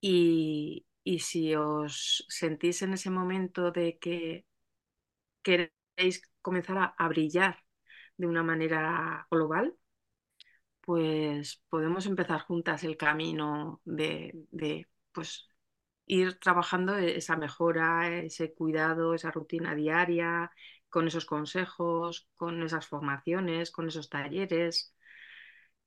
Y, 0.00 0.86
y 1.04 1.20
si 1.20 1.54
os 1.54 2.24
sentís 2.28 2.82
en 2.82 2.94
ese 2.94 3.10
momento 3.10 3.70
de 3.72 3.98
que 3.98 4.46
queréis 5.42 6.22
comenzar 6.42 6.78
a, 6.78 6.84
a 6.98 7.08
brillar 7.08 7.64
de 8.18 8.26
una 8.26 8.42
manera 8.42 9.26
global, 9.30 9.76
pues 10.80 11.62
podemos 11.68 12.06
empezar 12.06 12.40
juntas 12.42 12.84
el 12.84 12.96
camino 12.96 13.80
de, 13.84 14.32
de, 14.50 14.88
pues, 15.12 15.48
ir 16.06 16.38
trabajando 16.40 16.96
esa 16.96 17.36
mejora, 17.36 18.08
ese 18.20 18.54
cuidado, 18.54 19.14
esa 19.14 19.30
rutina 19.30 19.74
diaria, 19.74 20.50
con 20.90 21.08
esos 21.08 21.24
consejos, 21.26 22.28
con 22.36 22.62
esas 22.62 22.86
formaciones, 22.86 23.70
con 23.70 23.88
esos 23.88 24.08
talleres 24.10 24.94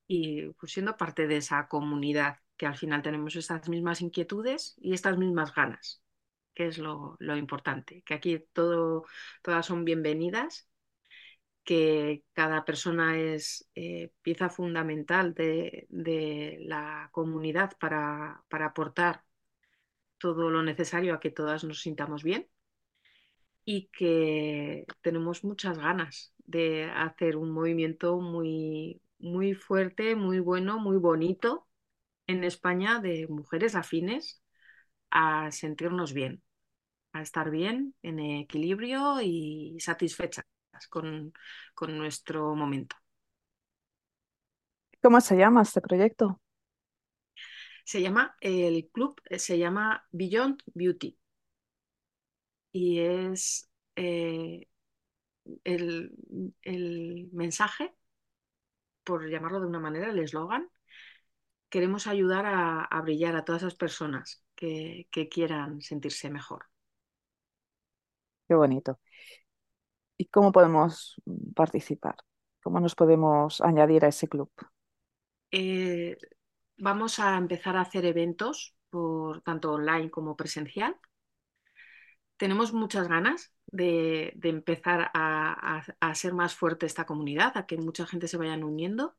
y 0.06 0.48
pues, 0.54 0.72
siendo 0.72 0.96
parte 0.96 1.26
de 1.26 1.38
esa 1.38 1.68
comunidad 1.68 2.38
que 2.56 2.66
al 2.66 2.76
final 2.76 3.02
tenemos 3.02 3.36
estas 3.36 3.68
mismas 3.68 4.00
inquietudes 4.00 4.74
y 4.78 4.94
estas 4.94 5.18
mismas 5.18 5.54
ganas, 5.54 6.02
que 6.54 6.66
es 6.68 6.78
lo, 6.78 7.16
lo 7.20 7.36
importante, 7.36 8.02
que 8.02 8.14
aquí 8.14 8.44
todo, 8.52 9.04
todas 9.42 9.66
son 9.66 9.84
bienvenidas 9.84 10.68
que 11.64 12.24
cada 12.34 12.64
persona 12.64 13.18
es 13.18 13.68
eh, 13.74 14.12
pieza 14.22 14.50
fundamental 14.50 15.34
de, 15.34 15.86
de 15.88 16.58
la 16.60 17.08
comunidad 17.12 17.72
para, 17.78 18.44
para, 18.48 18.66
aportar 18.66 19.24
todo 20.18 20.50
lo 20.50 20.62
necesario 20.62 21.14
a 21.14 21.20
que 21.20 21.30
todas 21.30 21.64
nos 21.64 21.80
sintamos 21.82 22.22
bien 22.22 22.48
y 23.64 23.88
que 23.88 24.86
tenemos 25.02 25.44
muchas 25.44 25.78
ganas 25.78 26.34
de 26.46 26.84
hacer 26.84 27.36
un 27.36 27.50
movimiento 27.50 28.18
muy, 28.20 29.00
muy 29.18 29.54
fuerte, 29.54 30.16
muy 30.16 30.38
bueno, 30.40 30.78
muy 30.78 30.96
bonito 30.98 31.66
en 32.26 32.44
España 32.44 33.00
de 33.00 33.26
mujeres 33.28 33.74
afines 33.74 34.42
a 35.10 35.50
sentirnos 35.52 36.12
bien, 36.12 36.42
a 37.12 37.22
estar 37.22 37.50
bien, 37.50 37.94
en 38.02 38.20
equilibrio 38.20 39.20
y 39.22 39.78
satisfechas 39.80 40.44
con, 40.90 41.32
con 41.74 41.98
nuestro 41.98 42.54
momento. 42.54 42.96
¿Cómo 45.02 45.20
se 45.20 45.36
llama 45.36 45.62
este 45.62 45.80
proyecto? 45.80 46.40
Se 47.84 48.00
llama, 48.02 48.36
el 48.40 48.88
club 48.92 49.20
se 49.38 49.58
llama 49.58 50.06
Beyond 50.12 50.62
Beauty 50.74 51.16
y 52.74 52.98
es 52.98 53.70
eh, 53.94 54.66
el, 55.62 56.10
el, 56.62 57.28
mensaje, 57.32 57.94
por 59.04 59.30
llamarlo 59.30 59.60
de 59.60 59.68
una 59.68 59.78
manera, 59.78 60.10
el 60.10 60.18
eslogan. 60.18 60.68
Queremos 61.68 62.08
ayudar 62.08 62.46
a, 62.46 62.82
a, 62.82 63.00
brillar 63.00 63.36
a 63.36 63.44
todas 63.44 63.62
esas 63.62 63.76
personas 63.76 64.44
que, 64.56 65.06
que 65.12 65.28
quieran 65.28 65.80
sentirse 65.82 66.30
mejor. 66.30 66.66
Qué 68.48 68.54
bonito. 68.56 68.98
¿Y 70.18 70.26
cómo 70.26 70.50
podemos 70.50 71.14
participar? 71.54 72.16
¿Cómo 72.60 72.80
nos 72.80 72.96
podemos 72.96 73.60
añadir 73.60 74.04
a 74.04 74.08
ese 74.08 74.26
club? 74.26 74.50
Eh, 75.52 76.16
vamos 76.78 77.20
a 77.20 77.36
empezar 77.36 77.76
a 77.76 77.82
hacer 77.82 78.04
eventos, 78.04 78.74
por 78.90 79.42
tanto 79.42 79.72
online 79.74 80.10
como 80.10 80.36
presencial. 80.36 80.96
Tenemos 82.36 82.72
muchas 82.72 83.08
ganas 83.08 83.52
de, 83.66 84.36
empezar 84.42 85.10
a, 85.14 85.82
a, 86.00 86.14
ser 86.14 86.34
más 86.34 86.54
fuerte 86.54 86.86
esta 86.86 87.06
comunidad, 87.06 87.56
a 87.56 87.66
que 87.66 87.76
mucha 87.76 88.06
gente 88.06 88.28
se 88.28 88.36
vayan 88.36 88.64
uniendo. 88.64 89.16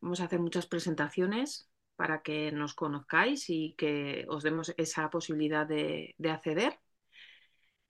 Vamos 0.00 0.20
a 0.20 0.24
hacer 0.24 0.40
muchas 0.40 0.66
presentaciones 0.66 1.68
para 1.96 2.22
que 2.22 2.50
nos 2.52 2.74
conozcáis 2.74 3.50
y 3.50 3.74
que 3.76 4.24
os 4.28 4.42
demos 4.42 4.74
esa 4.76 5.10
posibilidad 5.10 5.66
de, 5.66 6.14
de 6.18 6.30
acceder. 6.30 6.80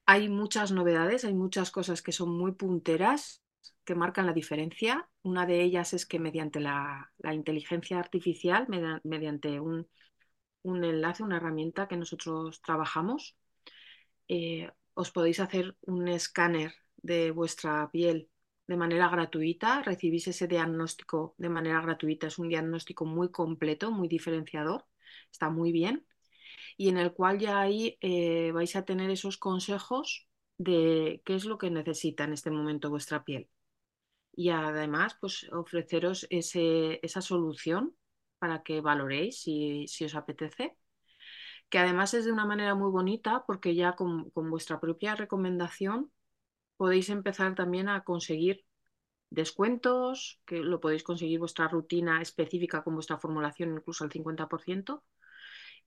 Hay 0.06 0.28
muchas 0.28 0.72
novedades, 0.72 1.24
hay 1.24 1.34
muchas 1.34 1.70
cosas 1.70 2.02
que 2.02 2.12
son 2.12 2.36
muy 2.36 2.52
punteras, 2.52 3.42
que 3.84 3.94
marcan 3.94 4.26
la 4.26 4.32
diferencia. 4.32 5.08
Una 5.22 5.46
de 5.46 5.62
ellas 5.62 5.92
es 5.94 6.06
que 6.06 6.18
mediante 6.18 6.60
la, 6.60 7.12
inteligencia 7.32 7.98
artificial, 7.98 8.66
med 8.68 9.00
mediante 9.04 9.60
un, 9.60 9.88
enlace, 10.64 11.22
una 11.22 11.36
herramienta 11.36 11.88
que 11.88 11.96
nosotros 11.96 12.60
trabajamos, 12.62 13.36
eh, 14.30 14.70
os 14.94 15.10
podéis 15.10 15.40
hacer 15.40 15.76
un 15.82 16.06
escáner 16.08 16.72
de 16.96 17.32
vuestra 17.32 17.90
piel 17.90 18.30
de 18.68 18.76
manera 18.76 19.08
gratuita, 19.08 19.82
recibís 19.82 20.28
ese 20.28 20.46
diagnóstico 20.46 21.34
de 21.36 21.48
manera 21.48 21.80
gratuita, 21.80 22.28
es 22.28 22.38
un 22.38 22.48
diagnóstico 22.48 23.04
muy 23.06 23.30
completo, 23.32 23.90
muy 23.90 24.06
diferenciador, 24.06 24.86
está 25.32 25.50
muy 25.50 25.72
bien, 25.72 26.06
y 26.76 26.88
en 26.90 26.98
el 26.98 27.12
cual 27.12 27.38
ya 27.40 27.60
ahí 27.60 27.98
eh, 28.00 28.52
vais 28.52 28.76
a 28.76 28.84
tener 28.84 29.10
esos 29.10 29.36
consejos 29.38 30.28
de 30.58 31.22
qué 31.24 31.34
es 31.34 31.44
lo 31.44 31.58
que 31.58 31.70
necesita 31.70 32.24
en 32.24 32.32
este 32.34 32.50
momento 32.52 32.90
vuestra 32.90 33.24
piel. 33.24 33.50
y 34.34 34.50
además 34.50 35.16
pues 35.20 35.48
ofreceros 35.52 36.26
ese, 36.30 37.00
esa 37.02 37.20
solución 37.22 37.96
para 38.38 38.62
que 38.62 38.80
valoréis 38.80 39.40
si, 39.42 39.86
si, 39.88 40.04
os 40.04 40.14
apetece, 40.14 40.76
que 41.70 41.78
además 41.78 42.14
es 42.14 42.24
de 42.26 42.32
una 42.32 42.46
manera 42.46 42.74
muy 42.74 42.90
bonita 42.90 43.44
porque 43.46 43.74
ya 43.74 43.94
con, 43.96 44.32
vuestra 44.34 44.80
propia 44.80 45.14
recomendación 45.16 46.12
podéis 46.76 47.10
empezar 47.10 47.54
también 47.54 47.88
a 47.88 48.04
conseguir 48.04 48.64
descuentos, 49.30 50.40
que 50.46 50.58
lo 50.60 50.80
podéis 50.80 51.02
conseguir 51.04 51.38
vuestra 51.40 51.68
rutina 51.68 52.22
específica 52.22 52.82
con 52.84 52.94
vuestra 52.94 53.18
formulación 53.18 53.72
incluso 53.74 54.04
al 54.04 54.12
50%, 54.12 55.04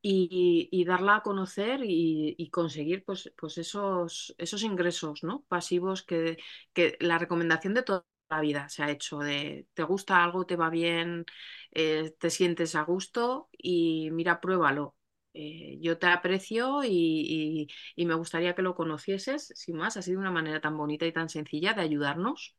y, 0.02 0.70
y 0.72 0.86
darla 0.86 1.18
a 1.18 1.24
conocer 1.24 1.82
y, 1.84 2.36
y, 2.38 2.50
conseguir 2.50 3.04
pues, 3.06 3.34
pues 3.38 3.58
esos, 3.58 4.36
esos 4.38 4.64
ingresos 4.64 5.24
¿no? 5.24 5.44
pasivos 5.48 6.04
que, 6.04 6.38
que 6.74 6.98
la 7.00 7.18
recomendación 7.20 7.74
de 7.74 7.84
toda 7.84 8.06
la 8.30 8.42
vida 8.42 8.68
se 8.70 8.84
ha 8.84 8.92
hecho 8.92 9.20
de 9.20 9.68
te 9.74 9.84
gusta 9.84 10.24
algo, 10.24 10.46
te 10.46 10.56
va 10.58 10.70
bien, 10.70 11.26
eh, 11.72 12.14
te 12.20 12.30
sientes 12.30 12.76
a 12.76 12.84
gusto 12.84 13.50
y 13.58 14.10
mira, 14.12 14.42
pruébalo. 14.42 14.96
Eh, 15.34 15.78
yo 15.82 15.98
te 15.98 16.08
aprecio 16.08 16.84
y, 16.84 17.68
me 17.98 18.14
gustaría 18.16 18.56
que 18.56 18.62
lo 18.62 18.76
conocieses, 18.76 19.52
sin 19.56 19.78
más, 19.78 19.98
ha 19.98 20.02
sido 20.02 20.20
una 20.20 20.32
manera 20.32 20.62
tan 20.62 20.78
bonita 20.78 21.06
y 21.06 21.12
tan 21.12 21.30
sencilla 21.30 21.74
de 21.74 21.82
ayudarnos 21.82 22.56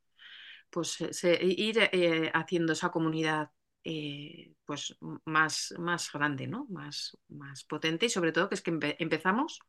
pues 0.70 0.98
se, 1.10 1.38
ir 1.44 1.78
eh, 1.92 2.30
haciendo 2.34 2.72
esa 2.72 2.90
comunidad 2.90 3.50
eh, 3.84 4.54
pues 4.64 4.96
más, 5.24 5.74
más 5.78 6.10
grande, 6.12 6.46
¿no? 6.48 6.66
Más, 6.70 7.16
más 7.28 7.64
potente 7.64 8.06
y 8.06 8.08
sobre 8.10 8.32
todo 8.32 8.48
que 8.48 8.56
es 8.56 8.62
que 8.62 8.70
empe 8.70 8.96
empezamos 8.98 9.60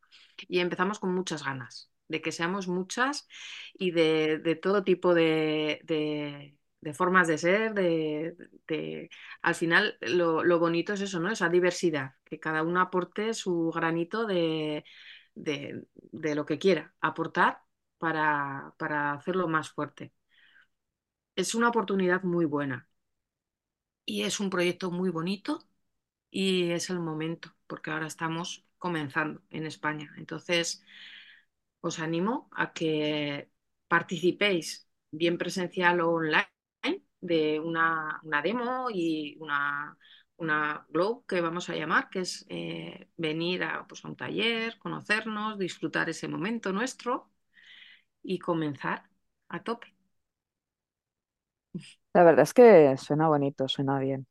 y 0.47 0.59
empezamos 0.59 0.99
con 0.99 1.13
muchas 1.13 1.43
ganas 1.43 1.91
de 2.07 2.21
que 2.21 2.31
seamos 2.31 2.67
muchas 2.67 3.27
y 3.73 3.91
de, 3.91 4.39
de 4.39 4.55
todo 4.55 4.83
tipo 4.83 5.13
de, 5.13 5.81
de, 5.83 6.57
de, 6.85 6.93
formas 6.93 7.27
de 7.27 7.37
ser, 7.37 7.73
de, 7.73 9.09
al 9.41 9.55
final 9.55 9.97
lo, 10.01 10.43
lo, 10.43 10.59
bonito 10.59 10.93
es 10.93 11.01
eso, 11.01 11.19
¿no? 11.19 11.31
Esa 11.31 11.49
diversidad, 11.49 12.15
que 12.23 12.39
cada 12.39 12.63
uno 12.63 12.81
aporte 12.81 13.33
su 13.33 13.71
granito 13.73 14.25
de, 14.25 14.83
lo 16.35 16.45
que 16.45 16.59
quiera 16.59 16.93
aportar 17.01 17.61
para, 17.97 18.73
para 18.77 19.13
hacerlo 19.13 19.47
más 19.47 19.69
fuerte 19.69 20.13
es 21.35 21.55
una 21.55 21.69
oportunidad 21.69 22.23
muy 22.23 22.43
buena 22.45 22.89
y 24.05 24.23
es 24.23 24.39
un 24.39 24.49
proyecto 24.49 24.91
muy 24.91 25.09
bonito 25.09 25.67
y 26.31 26.71
es 26.71 26.89
el 26.89 26.99
momento, 26.99 27.55
porque 27.67 27.91
ahora 27.91 28.07
estamos 28.07 28.65
comenzando 28.77 29.41
en 29.51 29.65
España. 29.67 30.13
Entonces, 30.17 30.83
os 31.81 31.99
animo 31.99 32.49
a 32.51 32.73
que 32.73 33.49
participéis, 33.87 34.87
bien 35.11 35.37
presencial 35.37 36.01
o 36.01 36.11
online, 36.11 36.54
de 37.25 37.59
una, 37.59 38.19
una 38.23 38.41
demo 38.41 38.87
y 38.91 39.37
una, 39.39 39.97
una 40.37 40.85
glow 40.89 41.25
que 41.27 41.41
vamos 41.41 41.69
a 41.69 41.75
llamar, 41.75 42.09
que 42.09 42.19
es 42.21 42.45
eh, 42.49 43.09
venir 43.17 43.63
a, 43.63 43.85
pues, 43.87 44.03
un 44.05 44.15
taller, 44.15 44.77
conocernos, 44.79 45.57
disfrutar 45.59 46.09
ese 46.09 46.27
momento 46.27 46.71
nuestro 46.73 47.31
y 48.23 48.39
comenzar 48.39 49.09
a 49.49 49.63
tope. 49.63 49.93
La 52.13 52.23
verdad 52.23 52.43
es 52.43 52.53
que 52.53 52.95
suena 52.97 53.27
bonito, 53.27 53.67
suena 53.67 53.99
bien. 53.99 54.27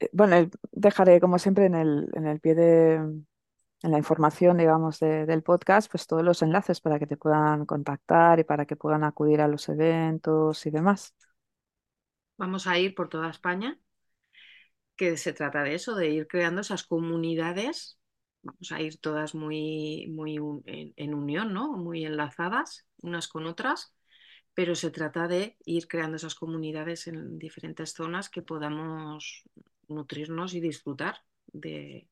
Eh, 0.00 0.10
Bueno, 0.12 0.50
dejaré 0.72 1.20
como 1.20 1.38
siempre 1.40 1.66
en 1.66 1.74
el, 1.76 2.10
en 2.14 2.26
el 2.28 2.40
pie 2.40 2.54
de, 2.54 2.94
en 2.96 3.92
la 3.92 3.98
información, 3.98 4.58
digamos, 4.58 5.00
de- 5.00 5.26
del 5.26 5.42
podcast, 5.42 5.90
pues 5.90 6.06
todos 6.08 6.24
los 6.24 6.42
enlaces 6.42 6.80
para 6.80 6.98
que 6.98 7.06
te 7.08 7.16
puedan 7.18 7.66
contactar 7.66 8.40
y 8.40 8.44
para 8.44 8.66
que 8.66 8.76
puedan 8.76 9.04
acudir 9.04 9.40
a 9.42 9.48
los 9.48 9.68
eventos 9.70 10.66
y 10.66 10.70
demás. 10.72 11.14
Vamos 12.36 12.66
a 12.66 12.78
ir 12.78 12.94
por 12.94 13.08
toda 13.08 13.30
España, 13.30 13.78
que 14.96 15.16
se 15.16 15.32
trata 15.32 15.62
de 15.62 15.74
eso, 15.74 15.94
de 15.94 16.10
ir 16.10 16.26
creando 16.28 16.60
esas 16.60 16.84
comunidades. 16.84 17.98
Vamos 18.42 18.72
a 18.72 18.80
ir 18.80 18.98
todas 18.98 19.34
muy, 19.34 20.06
muy 20.08 20.36
en, 20.66 21.14
unión, 21.14 21.52
¿no? 21.52 21.72
Muy 21.72 22.04
enlazadas 22.04 22.86
unas 23.02 23.28
con 23.28 23.46
otras 23.46 23.94
pero 24.54 24.74
se 24.76 24.90
trata 24.90 25.26
de 25.28 25.56
ir 25.66 25.88
creando 25.88 26.16
esas 26.16 26.36
comunidades 26.36 27.08
en 27.08 27.38
diferentes 27.38 27.92
zonas 27.92 28.30
que 28.30 28.42
podamos 28.42 29.42
nutrirnos 29.88 30.54
y 30.54 30.60
disfrutar 30.60 31.24
de, 31.46 32.08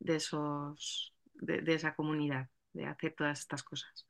de 0.00 0.16
esos, 0.16 1.14
de, 1.34 1.62
esa 1.74 1.94
comunidad, 1.94 2.50
de 2.72 2.86
hacer 2.86 3.14
todas 3.16 3.38
estas 3.40 3.62
cosas. 3.62 4.06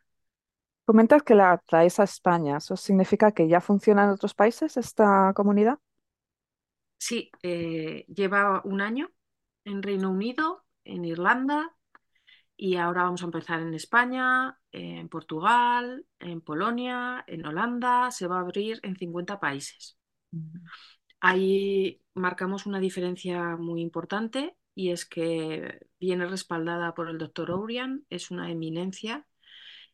Comentas 0.87 1.25
que 1.25 1.35
la 1.35 1.59
traes 1.67 1.99
a 1.99 2.05
España. 2.05 2.59
¿Eso 2.59 2.77
significa 2.77 3.33
que 3.33 3.49
ya 3.49 3.61
funciona 3.61 4.05
en 4.05 4.11
otros 4.11 4.35
países 4.35 4.77
esta 4.77 5.33
comunidad? 5.35 5.79
Sí, 6.99 7.31
eh, 7.43 8.05
lleva 8.07 8.63
un 8.65 8.81
año 8.81 9.11
en 9.65 9.83
Reino 9.83 10.11
Unido, 10.11 10.65
en 10.85 11.05
Irlanda, 11.05 11.75
y 12.57 12.77
ahora 12.77 13.03
vamos 13.03 13.23
a 13.23 13.27
empezar 13.27 13.61
en 13.61 13.75
España, 13.75 14.59
en 14.71 15.09
Portugal, 15.09 16.07
en 16.21 16.41
Polonia, 16.41 17.25
en 17.27 17.45
Holanda, 17.45 18.13
se 18.13 18.29
va 18.29 18.37
a 18.37 18.41
abrir 18.41 18.79
en 18.85 18.97
50 18.97 19.41
países. 19.41 19.99
Ahí 21.21 22.01
marcamos 22.15 22.65
una 22.65 22.79
diferencia 22.79 23.57
muy 23.57 23.81
importante 23.81 24.57
y 24.75 24.91
es 24.91 25.05
que 25.05 25.81
viene 25.99 26.27
respaldada 26.27 26.95
por 26.95 27.09
el 27.09 27.19
doctor 27.19 27.51
Ourian, 27.51 28.07
es 28.09 28.31
una 28.31 28.51
eminencia 28.51 29.27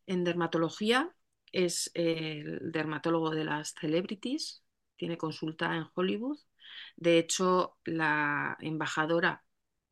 en 0.07 0.23
dermatología, 0.23 1.13
es 1.51 1.91
el 1.93 2.71
dermatólogo 2.71 3.29
de 3.31 3.45
las 3.45 3.73
celebrities, 3.79 4.63
tiene 4.95 5.17
consulta 5.17 5.75
en 5.75 5.85
Hollywood. 5.93 6.39
De 6.95 7.19
hecho, 7.19 7.77
la 7.85 8.57
embajadora 8.59 9.43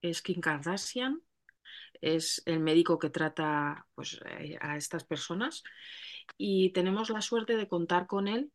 es 0.01 0.21
Kim 0.21 0.41
Kardashian, 0.41 1.21
es 2.01 2.41
el 2.45 2.59
médico 2.59 2.97
que 2.97 3.09
trata 3.09 3.85
pues, 3.93 4.19
a 4.59 4.77
estas 4.77 5.03
personas 5.03 5.63
y 6.37 6.71
tenemos 6.71 7.09
la 7.09 7.21
suerte 7.21 7.55
de 7.55 7.67
contar 7.67 8.07
con 8.07 8.27
él 8.27 8.51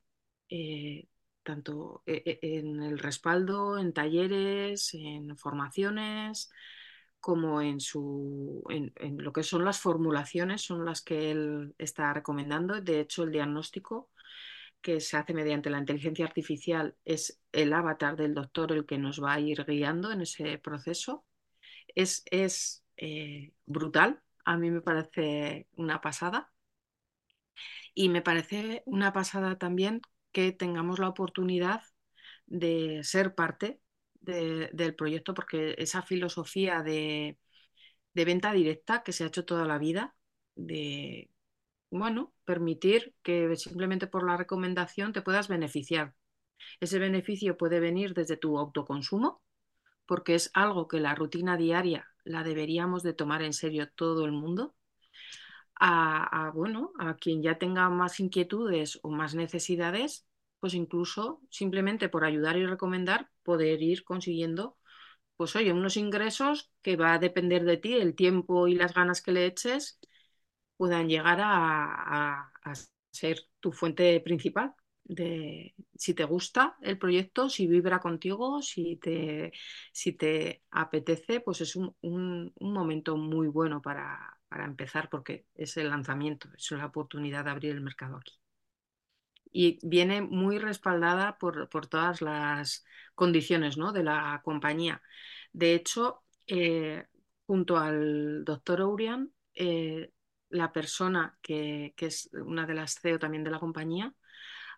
eh, 0.49 1.07
tanto 1.47 2.03
en 2.07 2.83
el 2.83 2.99
respaldo, 2.99 3.79
en 3.79 3.92
talleres, 3.92 4.92
en 4.95 5.37
formaciones, 5.38 6.51
como 7.20 7.61
en, 7.61 7.81
su, 7.81 8.62
en, 8.70 8.92
en, 8.96 9.22
lo 9.22 9.33
que 9.33 9.42
son 9.42 9.64
las 9.64 9.81
formulaciones, 9.81 10.62
son 10.62 10.85
las 10.85 11.02
que 11.02 11.31
él 11.31 11.74
está 11.79 12.12
recomendando. 12.12 12.81
De 12.81 13.00
hecho, 13.00 13.24
el 13.24 13.33
diagnóstico 13.33 14.11
que 14.81 15.00
se 15.00 15.16
hace 15.16 15.35
mediante 15.35 15.70
la 15.70 15.79
inteligencia 15.79 16.24
artificial 16.24 16.96
es 17.05 17.40
el 17.52 17.72
avatar 17.72 18.16
del 18.16 18.35
doctor 18.35 18.72
el 18.72 18.87
que 18.87 18.98
nos 18.98 19.22
va 19.22 19.35
a 19.35 19.40
ir 19.40 19.64
guiando 19.64 20.12
en 20.12 20.20
ese 20.22 20.59
proceso. 20.59 21.24
Es, 21.94 22.22
es 22.31 22.85
eh, 22.96 23.52
brutal, 23.66 24.22
a 24.44 24.57
mí 24.57 24.70
me 24.70 24.81
parece 24.83 25.68
una 25.76 26.00
pasada. 26.00 26.52
Y 27.94 28.09
me 28.11 28.22
parece 28.22 28.83
una 28.87 29.12
pasada 29.12 29.59
también 29.59 30.02
que 30.33 30.52
tengamos 30.52 30.98
la 30.98 31.09
oportunidad 31.09 31.83
de 32.46 33.00
ser 33.02 33.35
parte 33.35 33.81
de, 34.27 34.71
del 34.73 34.95
proyecto, 34.95 35.35
porque 35.35 35.75
esa 35.79 36.03
filosofía 36.03 36.83
de, 36.83 37.39
venta 38.15 38.53
directa 38.53 39.03
que 39.03 39.12
se 39.12 39.25
ha 39.25 39.29
hecho 39.29 39.45
toda 39.47 39.65
la 39.65 39.79
vida, 39.79 40.15
de, 40.57 41.31
bueno, 41.91 42.35
permitir 42.45 43.15
que 43.23 43.57
simplemente 43.57 44.07
por 44.07 44.27
la 44.27 44.37
recomendación 44.37 45.12
te 45.12 45.23
puedas 45.23 45.49
beneficiar. 45.49 46.15
Ese 46.81 46.99
beneficio 46.99 47.57
puede 47.57 47.81
venir 47.81 48.15
desde 48.15 48.37
tu 48.37 48.59
autoconsumo, 48.59 49.43
porque 50.07 50.35
es 50.35 50.51
algo 50.55 50.89
que 50.89 51.01
la 51.01 51.15
rutina 51.15 51.57
diaria 51.57 52.07
la 52.25 52.43
deberíamos 52.43 53.03
de 53.03 53.15
tomar 53.15 53.43
en 53.43 53.53
serio 53.53 53.89
todo 53.95 54.25
el 54.25 54.33
mundo, 54.33 54.75
a, 55.79 56.51
bueno, 56.55 56.93
a 56.99 57.17
quien 57.17 57.43
ya 57.43 57.59
tenga 57.59 57.89
más 57.91 58.19
inquietudes 58.21 58.99
o 59.03 59.11
más 59.11 59.35
necesidades, 59.35 60.27
pues 60.66 60.74
incluso 60.74 61.40
simplemente 61.48 62.09
por 62.09 62.24
ayudar 62.24 62.57
y 62.57 62.66
recomendar, 62.66 63.31
poder 63.44 63.83
ir 63.83 64.02
consiguiendo, 64.02 64.76
pues 65.37 65.55
oye, 65.55 65.72
unos 65.72 65.96
ingresos 65.96 66.72
que 66.83 66.96
va 66.96 67.14
a 67.14 67.18
depender 67.20 67.64
de 67.64 67.76
ti, 67.76 67.94
el 67.94 68.16
tiempo 68.16 68.66
y 68.66 68.74
las 68.74 68.92
ganas 68.92 69.22
que 69.22 69.31
le 69.31 69.46
eches, 69.46 70.00
puedan 70.76 71.09
llegar 71.09 71.38
a, 71.40 72.50
ser 73.12 73.38
tu 73.61 73.70
fuente 73.72 74.20
principal 74.20 74.74
de 75.05 75.74
si 75.94 76.14
te 76.14 76.24
gusta 76.24 76.76
el 76.83 76.98
proyecto, 76.98 77.48
si 77.48 77.68
vibra 77.68 78.00
contigo, 78.00 78.61
si 78.61 78.96
te, 78.96 79.52
si 79.92 80.14
te 80.14 80.64
apetece, 80.72 81.40
pues 81.40 81.61
es 81.61 81.76
un 81.76 82.52
momento 82.61 83.16
muy 83.16 83.46
bueno 83.46 83.81
para, 83.81 84.37
para, 84.48 84.64
empezar 84.64 85.09
porque 85.11 85.46
es 85.55 85.76
el 85.76 85.90
lanzamiento, 85.90 86.48
es 86.57 86.72
la 86.72 86.87
oportunidad 86.87 87.44
de 87.44 87.50
abrir 87.50 87.70
el 87.72 87.83
mercado 87.83 88.16
aquí. 88.16 88.35
Y 89.59 89.79
viene 89.83 90.21
muy 90.21 90.59
respaldada 90.59 91.38
por, 91.38 91.71
por 91.71 91.87
todas 91.87 92.21
las 92.21 92.85
condiciones 93.14 93.79
¿no? 93.79 93.90
de 93.92 94.03
la 94.03 94.42
compañía. 94.45 95.01
De 95.55 95.75
hecho, 95.75 96.25
eh, 96.47 97.07
junto 97.47 97.79
al 97.79 98.45
doctor 98.45 98.83
Ourian, 98.83 99.33
eh, 99.55 100.12
la 100.51 100.73
persona 100.73 101.38
que, 101.40 101.95
que, 101.97 102.07
es 102.07 102.29
una 102.35 102.66
de 102.66 102.75
las 102.75 103.01
CEO 103.01 103.19
también 103.19 103.45
de 103.45 103.51
la 103.51 103.59
compañía, 103.59 104.14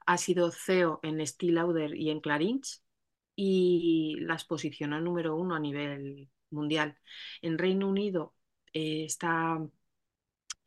ha 0.07 0.17
sido 0.17 0.53
CEO 0.53 1.01
en 1.03 1.27
Steel 1.27 1.57
Lauder 1.57 1.97
y 1.97 2.11
en 2.11 2.21
Clarins 2.21 2.85
y 3.35 4.15
las 4.21 4.45
posiciona 4.45 5.01
número 5.01 5.35
uno 5.35 5.57
a 5.57 5.61
nivel 5.61 6.31
mundial. 6.51 6.97
En 7.43 7.59
Reino 7.59 7.89
Unido 7.89 8.33
eh, 8.73 9.05
está 9.07 9.59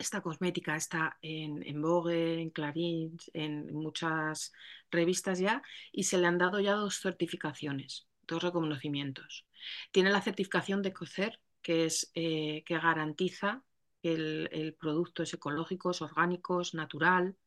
esta 0.01 0.21
cosmética 0.21 0.75
está 0.75 1.17
en, 1.21 1.81
Vogue, 1.81 2.41
en 2.41 2.49
Clarín, 2.49 3.17
en 3.33 3.73
muchas 3.73 4.51
revistas 4.89 5.39
ya, 5.39 5.61
y 5.91 6.03
se 6.03 6.17
le 6.17 6.27
han 6.27 6.37
dado 6.37 6.59
ya 6.59 6.73
dos 6.73 6.99
certificaciones, 6.99 8.07
dos 8.27 8.43
reconocimientos. 8.43 9.47
Tiene 9.91 10.11
la 10.11 10.21
certificación 10.21 10.81
de 10.81 10.93
COCER, 10.93 11.39
que, 11.61 11.85
es, 11.85 12.11
eh, 12.15 12.63
que 12.65 12.79
garantiza 12.79 13.63
que 14.01 14.13
el, 14.13 14.75
producto 14.79 15.23
es 15.23 15.33
ecológico, 15.33 15.91
es 15.91 16.01
orgánico, 16.01 16.61
es 16.61 16.73
natural. 16.73 17.37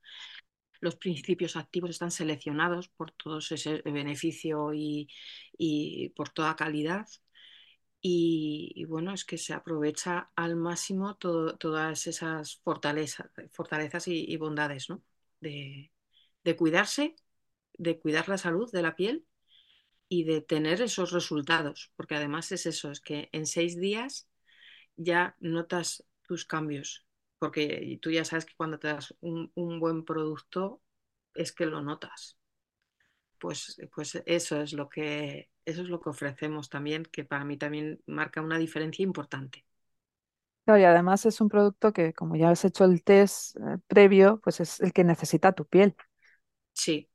Los 0.81 0.97
principios 0.97 1.57
activos 1.57 1.91
están 1.91 2.11
seleccionados 2.11 2.89
por 2.89 3.11
todo 3.13 3.39
ese 3.39 3.83
beneficio 3.85 4.73
y 4.73 5.09
por 6.17 6.29
toda 6.31 6.57
calidad. 6.57 7.07
Y, 8.07 8.85
bueno, 8.87 9.15
es 9.15 9.25
que 9.25 9.39
se 9.39 9.55
aprovecha 9.55 10.31
al 10.37 10.57
máximo 10.57 11.17
todo, 11.17 11.57
todas 11.57 12.07
esas 12.07 12.59
fortalezas, 12.59 13.31
fortalezas 13.53 14.09
y, 14.09 14.27
y 14.31 14.37
bondades 14.37 14.91
¿no? 14.91 15.03
de, 15.41 15.91
de, 16.45 16.57
cuidarse, 16.57 17.17
de 17.75 17.99
cuidar 18.01 18.29
la 18.29 18.37
salud 18.39 18.71
de 18.73 18.83
la 18.83 18.95
piel 18.97 19.27
y 20.09 20.25
de 20.25 20.43
tener 20.43 20.83
esos 20.83 21.13
resultados, 21.13 21.93
porque 21.97 22.17
además 22.17 22.53
es 22.53 22.67
eso, 22.67 22.91
es 22.91 23.01
que 23.01 23.31
en 23.33 23.47
seis 23.47 23.81
días 23.81 24.29
ya 24.97 25.37
notas 25.41 26.05
tus 26.29 26.47
cambios, 26.47 27.07
porque 27.39 27.99
tú 28.03 28.11
ya 28.11 28.25
sabes 28.25 28.47
que 28.47 28.55
cuando 28.57 28.79
te 28.79 28.89
das 28.89 29.15
un, 29.21 29.53
un 29.55 29.81
buen 29.81 30.05
producto 30.05 30.83
es 31.35 31.53
que 31.53 31.67
lo 31.67 31.83
notas. 31.83 32.39
Pues, 33.45 33.77
pues 33.95 34.23
eso 34.25 34.63
es 34.63 34.73
lo 34.73 34.89
que 34.89 35.51
eso 35.67 35.83
es 35.83 35.89
lo 35.91 36.01
que 36.01 36.09
ofrecemos 36.09 36.71
también, 36.71 37.03
que 37.05 37.25
para 37.25 37.45
mí 37.45 37.59
también 37.59 38.01
marca 38.07 38.41
una 38.41 38.57
diferencia 38.57 39.03
importante. 39.03 39.67
Claro, 40.65 40.81
y 40.81 40.85
además 40.85 41.27
es 41.27 41.43
un 41.43 41.51
producto 41.51 41.93
que, 41.93 42.15
como 42.15 42.37
ya 42.37 42.49
has 42.49 42.65
hecho 42.65 42.85
el 42.87 43.05
test 43.05 43.55
eh, 43.57 43.77
previo, 43.87 44.41
pues 44.43 44.61
es 44.61 44.81
el 44.81 44.95
que 44.95 45.05
necesita 45.05 45.53
tu 45.53 45.67
piel. 45.67 45.95
Sí. 46.73 47.11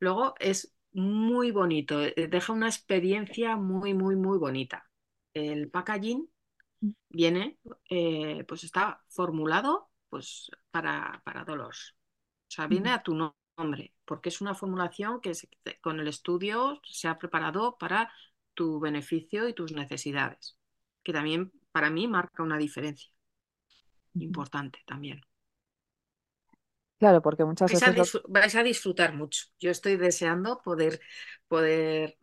Luego 0.00 0.34
es 0.40 0.74
muy 0.92 1.50
bonito, 1.50 2.02
eh, 2.02 2.28
deja 2.30 2.52
una 2.52 2.68
experiencia 2.68 3.56
muy, 3.56 3.94
muy, 3.94 4.16
muy 4.16 4.38
bonita. 4.38 4.88
El 5.34 5.70
packaging 5.70 6.28
viene, 7.08 7.58
eh, 7.90 8.44
pues 8.48 8.64
está 8.64 9.04
formulado 9.08 9.90
pues 10.08 10.50
para, 10.70 11.22
para 11.24 11.44
Dolores. 11.44 11.94
O 12.48 12.52
sea, 12.52 12.66
viene 12.68 12.92
a 12.92 13.02
tu 13.02 13.14
nombre, 13.56 13.94
porque 14.04 14.28
es 14.28 14.40
una 14.40 14.54
formulación 14.54 15.20
que 15.20 15.34
se, 15.34 15.48
con 15.80 16.00
el 16.00 16.08
estudio 16.08 16.80
se 16.84 17.08
ha 17.08 17.18
preparado 17.18 17.76
para 17.78 18.12
tu 18.54 18.80
beneficio 18.80 19.48
y 19.48 19.54
tus 19.54 19.72
necesidades, 19.72 20.58
que 21.02 21.12
también 21.12 21.52
para 21.72 21.90
mí 21.90 22.08
marca 22.08 22.42
una 22.42 22.58
diferencia 22.58 23.10
importante 24.14 24.80
también. 24.86 25.20
Claro, 26.98 27.20
porque 27.20 27.44
muchas 27.44 27.70
vais 27.70 27.96
veces... 27.96 28.14
A 28.16 28.20
vais 28.28 28.54
a 28.54 28.62
disfrutar 28.62 29.14
mucho. 29.14 29.46
Yo 29.58 29.70
estoy 29.70 29.96
deseando 29.96 30.62
poder, 30.62 31.00
poder 31.46 32.16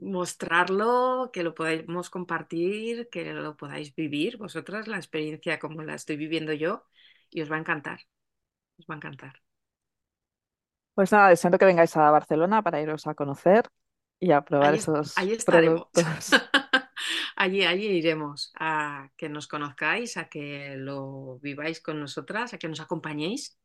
mostrarlo, 0.00 1.30
que 1.32 1.42
lo 1.42 1.54
podamos 1.54 2.10
compartir, 2.10 3.08
que 3.08 3.32
lo 3.32 3.56
podáis 3.56 3.94
vivir 3.94 4.36
vosotras, 4.36 4.86
la 4.88 4.98
experiencia 4.98 5.58
como 5.58 5.82
la 5.82 5.94
estoy 5.94 6.16
viviendo 6.16 6.52
yo, 6.52 6.84
y 7.30 7.40
os 7.40 7.50
va 7.50 7.56
a 7.56 7.60
encantar. 7.60 8.00
Os 8.78 8.84
va 8.86 8.94
a 8.94 8.98
encantar. 8.98 9.45
Pues 10.96 11.12
nada, 11.12 11.28
deseando 11.28 11.58
que 11.58 11.66
vengáis 11.66 11.96
a 11.96 12.10
Barcelona 12.10 12.62
para 12.62 12.80
iros 12.80 13.06
a 13.06 13.14
conocer 13.14 13.66
y 14.18 14.32
a 14.32 14.40
probar 14.42 14.74
esos 14.74 15.14
allí 15.16 15.32
estaremos. 15.32 15.88
productos. 15.92 16.30
allí, 17.36 17.64
allí 17.64 17.86
iremos 17.86 18.52
a 18.58 19.10
que 19.18 19.28
nos 19.28 19.46
conozcáis, 19.46 20.16
a 20.16 20.28
que 20.30 20.76
lo 20.78 21.38
viváis 21.40 21.82
con 21.82 22.00
nosotras, 22.00 22.54
a 22.54 22.58
que 22.58 22.68
nos 22.68 22.80
acompañéis, 22.80 23.58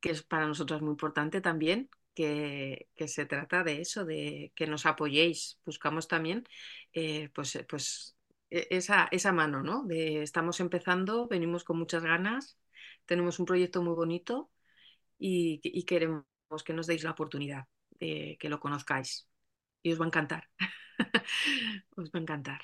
que 0.00 0.10
es 0.10 0.22
para 0.22 0.46
nosotros 0.46 0.80
muy 0.82 0.92
importante 0.92 1.40
también, 1.40 1.90
que, 2.14 2.88
que 2.94 3.08
se 3.08 3.26
trata 3.26 3.64
de 3.64 3.80
eso, 3.80 4.04
de 4.04 4.52
que 4.54 4.68
nos 4.68 4.86
apoyéis. 4.86 5.60
Buscamos 5.66 6.08
también 6.08 6.44
eh, 6.92 7.30
pues, 7.34 7.58
pues 7.68 8.16
esa, 8.50 9.08
esa 9.10 9.32
mano, 9.32 9.64
¿no? 9.64 9.84
De 9.84 10.22
estamos 10.22 10.60
empezando, 10.60 11.28
venimos 11.28 11.64
con 11.64 11.78
muchas 11.78 12.04
ganas, 12.04 12.58
tenemos 13.06 13.40
un 13.40 13.46
proyecto 13.46 13.82
muy 13.82 13.94
bonito 13.94 14.50
y, 15.18 15.60
y 15.64 15.84
queremos 15.84 16.24
que 16.64 16.72
nos 16.74 16.86
deis 16.86 17.04
la 17.04 17.12
oportunidad 17.12 17.66
de 18.00 18.36
que 18.40 18.48
lo 18.48 18.60
conozcáis. 18.60 19.28
Y 19.82 19.92
os 19.92 20.00
va 20.00 20.04
a 20.06 20.08
encantar. 20.08 20.48
os 21.96 22.10
va 22.12 22.18
a 22.18 22.22
encantar. 22.22 22.60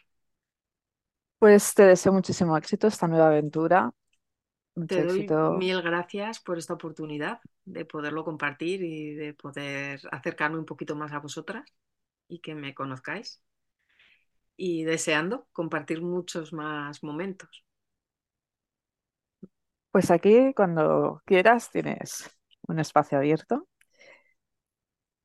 Pues 1.39 1.75
te 1.75 1.85
deseo 1.85 2.13
muchísimo 2.13 2.57
éxito 2.57 2.87
esta 2.89 3.07
nueva 3.09 3.29
aventura. 3.29 3.91
Mucho 4.77 5.01
Te 5.01 5.05
doy 5.05 5.33
éxito. 5.33 5.39
mil 5.47 5.81
gracias 5.83 6.41
por 6.41 6.59
esta 6.59 6.75
oportunidad 6.75 7.41
de 7.65 7.85
poderlo 7.87 8.25
compartir 8.25 8.83
y 8.83 9.15
de 9.15 9.33
poder 9.35 10.01
acercarme 10.13 10.59
un 10.59 10.67
poquito 10.67 10.95
más 10.97 11.13
a 11.13 11.21
vosotras 11.21 11.65
y 12.29 12.41
que 12.41 12.55
me 12.55 12.75
conozcáis. 12.75 13.43
Y 14.57 14.83
deseando 14.83 15.47
compartir 15.53 16.03
muchos 16.03 16.53
más 16.53 17.05
momentos. 17.05 17.65
Pues 19.91 20.11
aquí, 20.11 20.53
cuando 20.55 21.23
quieras, 21.25 21.71
tienes 21.71 22.29
un 22.69 22.79
espacio 22.81 23.19
abierto. 23.19 23.69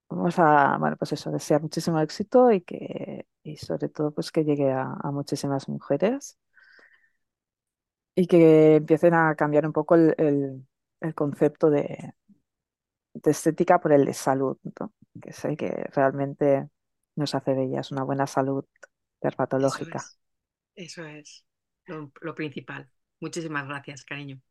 Vamos 0.10 0.40
a, 0.40 0.78
bueno, 0.80 0.98
pues 0.98 1.14
eso, 1.14 1.30
desear 1.32 1.62
muchísimo 1.62 2.00
éxito 2.00 2.52
y 2.52 2.62
que, 2.62 3.28
y 3.44 3.58
sobre 3.58 3.90
todo, 3.90 4.12
pues 4.12 4.32
que 4.32 4.44
llegue 4.44 4.72
a, 4.72 4.94
a 5.02 5.12
muchísimas 5.12 5.70
mujeres 5.70 6.38
y 8.16 8.28
que 8.28 8.76
empiecen 8.78 9.14
a 9.14 9.36
cambiar 9.36 9.66
un 9.66 9.74
poco 9.74 9.96
el, 9.96 10.14
el- 10.18 10.68
el 11.02 11.16
concepto 11.16 11.70
de, 11.70 12.14
de 13.14 13.32
estética 13.32 13.80
por 13.80 13.92
el 13.94 14.06
de 14.06 14.14
salud, 14.14 14.58
¿no? 14.80 14.94
Que 15.22 15.30
es 15.32 15.46
el 15.46 15.58
que 15.58 15.70
realmente 15.94 16.70
nos 17.16 17.36
hace 17.36 17.54
bellas, 17.54 17.92
una 17.92 18.04
buena 18.04 18.28
salud 18.28 18.66
Eso 19.58 19.88
dermatológica. 19.88 19.90
es, 19.90 20.20
eso 20.76 21.06
es 21.06 21.46
lo, 21.88 22.12
lo 22.22 22.36
principal. 22.36 22.90
Muchísimas 23.22 23.68
gracias, 23.68 24.06
cariño. 24.06 24.42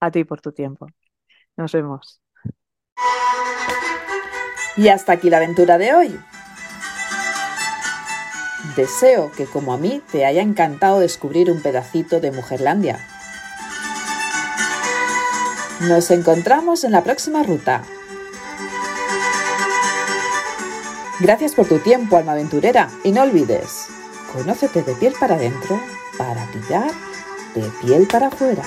A 0.00 0.10
ti 0.12 0.24
por 0.24 0.40
tu 0.40 0.52
tiempo. 0.52 0.86
Nos 1.58 1.72
vemos. 1.72 2.22
Y 4.76 4.88
hasta 4.88 5.12
aquí 5.12 5.30
la 5.30 5.36
aventura 5.36 5.78
de 5.78 5.94
hoy. 5.94 6.20
Deseo 8.76 9.30
que 9.30 9.46
como 9.46 9.72
a 9.72 9.78
mí 9.78 10.02
te 10.10 10.26
haya 10.26 10.42
encantado 10.42 10.98
descubrir 11.00 11.50
un 11.50 11.62
pedacito 11.62 12.20
de 12.20 12.32
Mujerlandia. 12.32 12.98
Nos 15.82 16.10
encontramos 16.10 16.82
en 16.84 16.92
la 16.92 17.02
próxima 17.02 17.42
ruta. 17.42 17.82
Gracias 21.20 21.52
por 21.54 21.66
tu 21.68 21.78
tiempo, 21.78 22.16
alma 22.16 22.32
aventurera, 22.32 22.90
y 23.04 23.12
no 23.12 23.22
olvides, 23.22 23.86
conócete 24.32 24.82
de 24.82 24.94
piel 24.94 25.14
para 25.18 25.36
adentro 25.36 25.80
para 26.18 26.44
brillar 26.46 26.90
de 27.54 27.62
piel 27.80 28.08
para 28.08 28.28
afuera. 28.28 28.62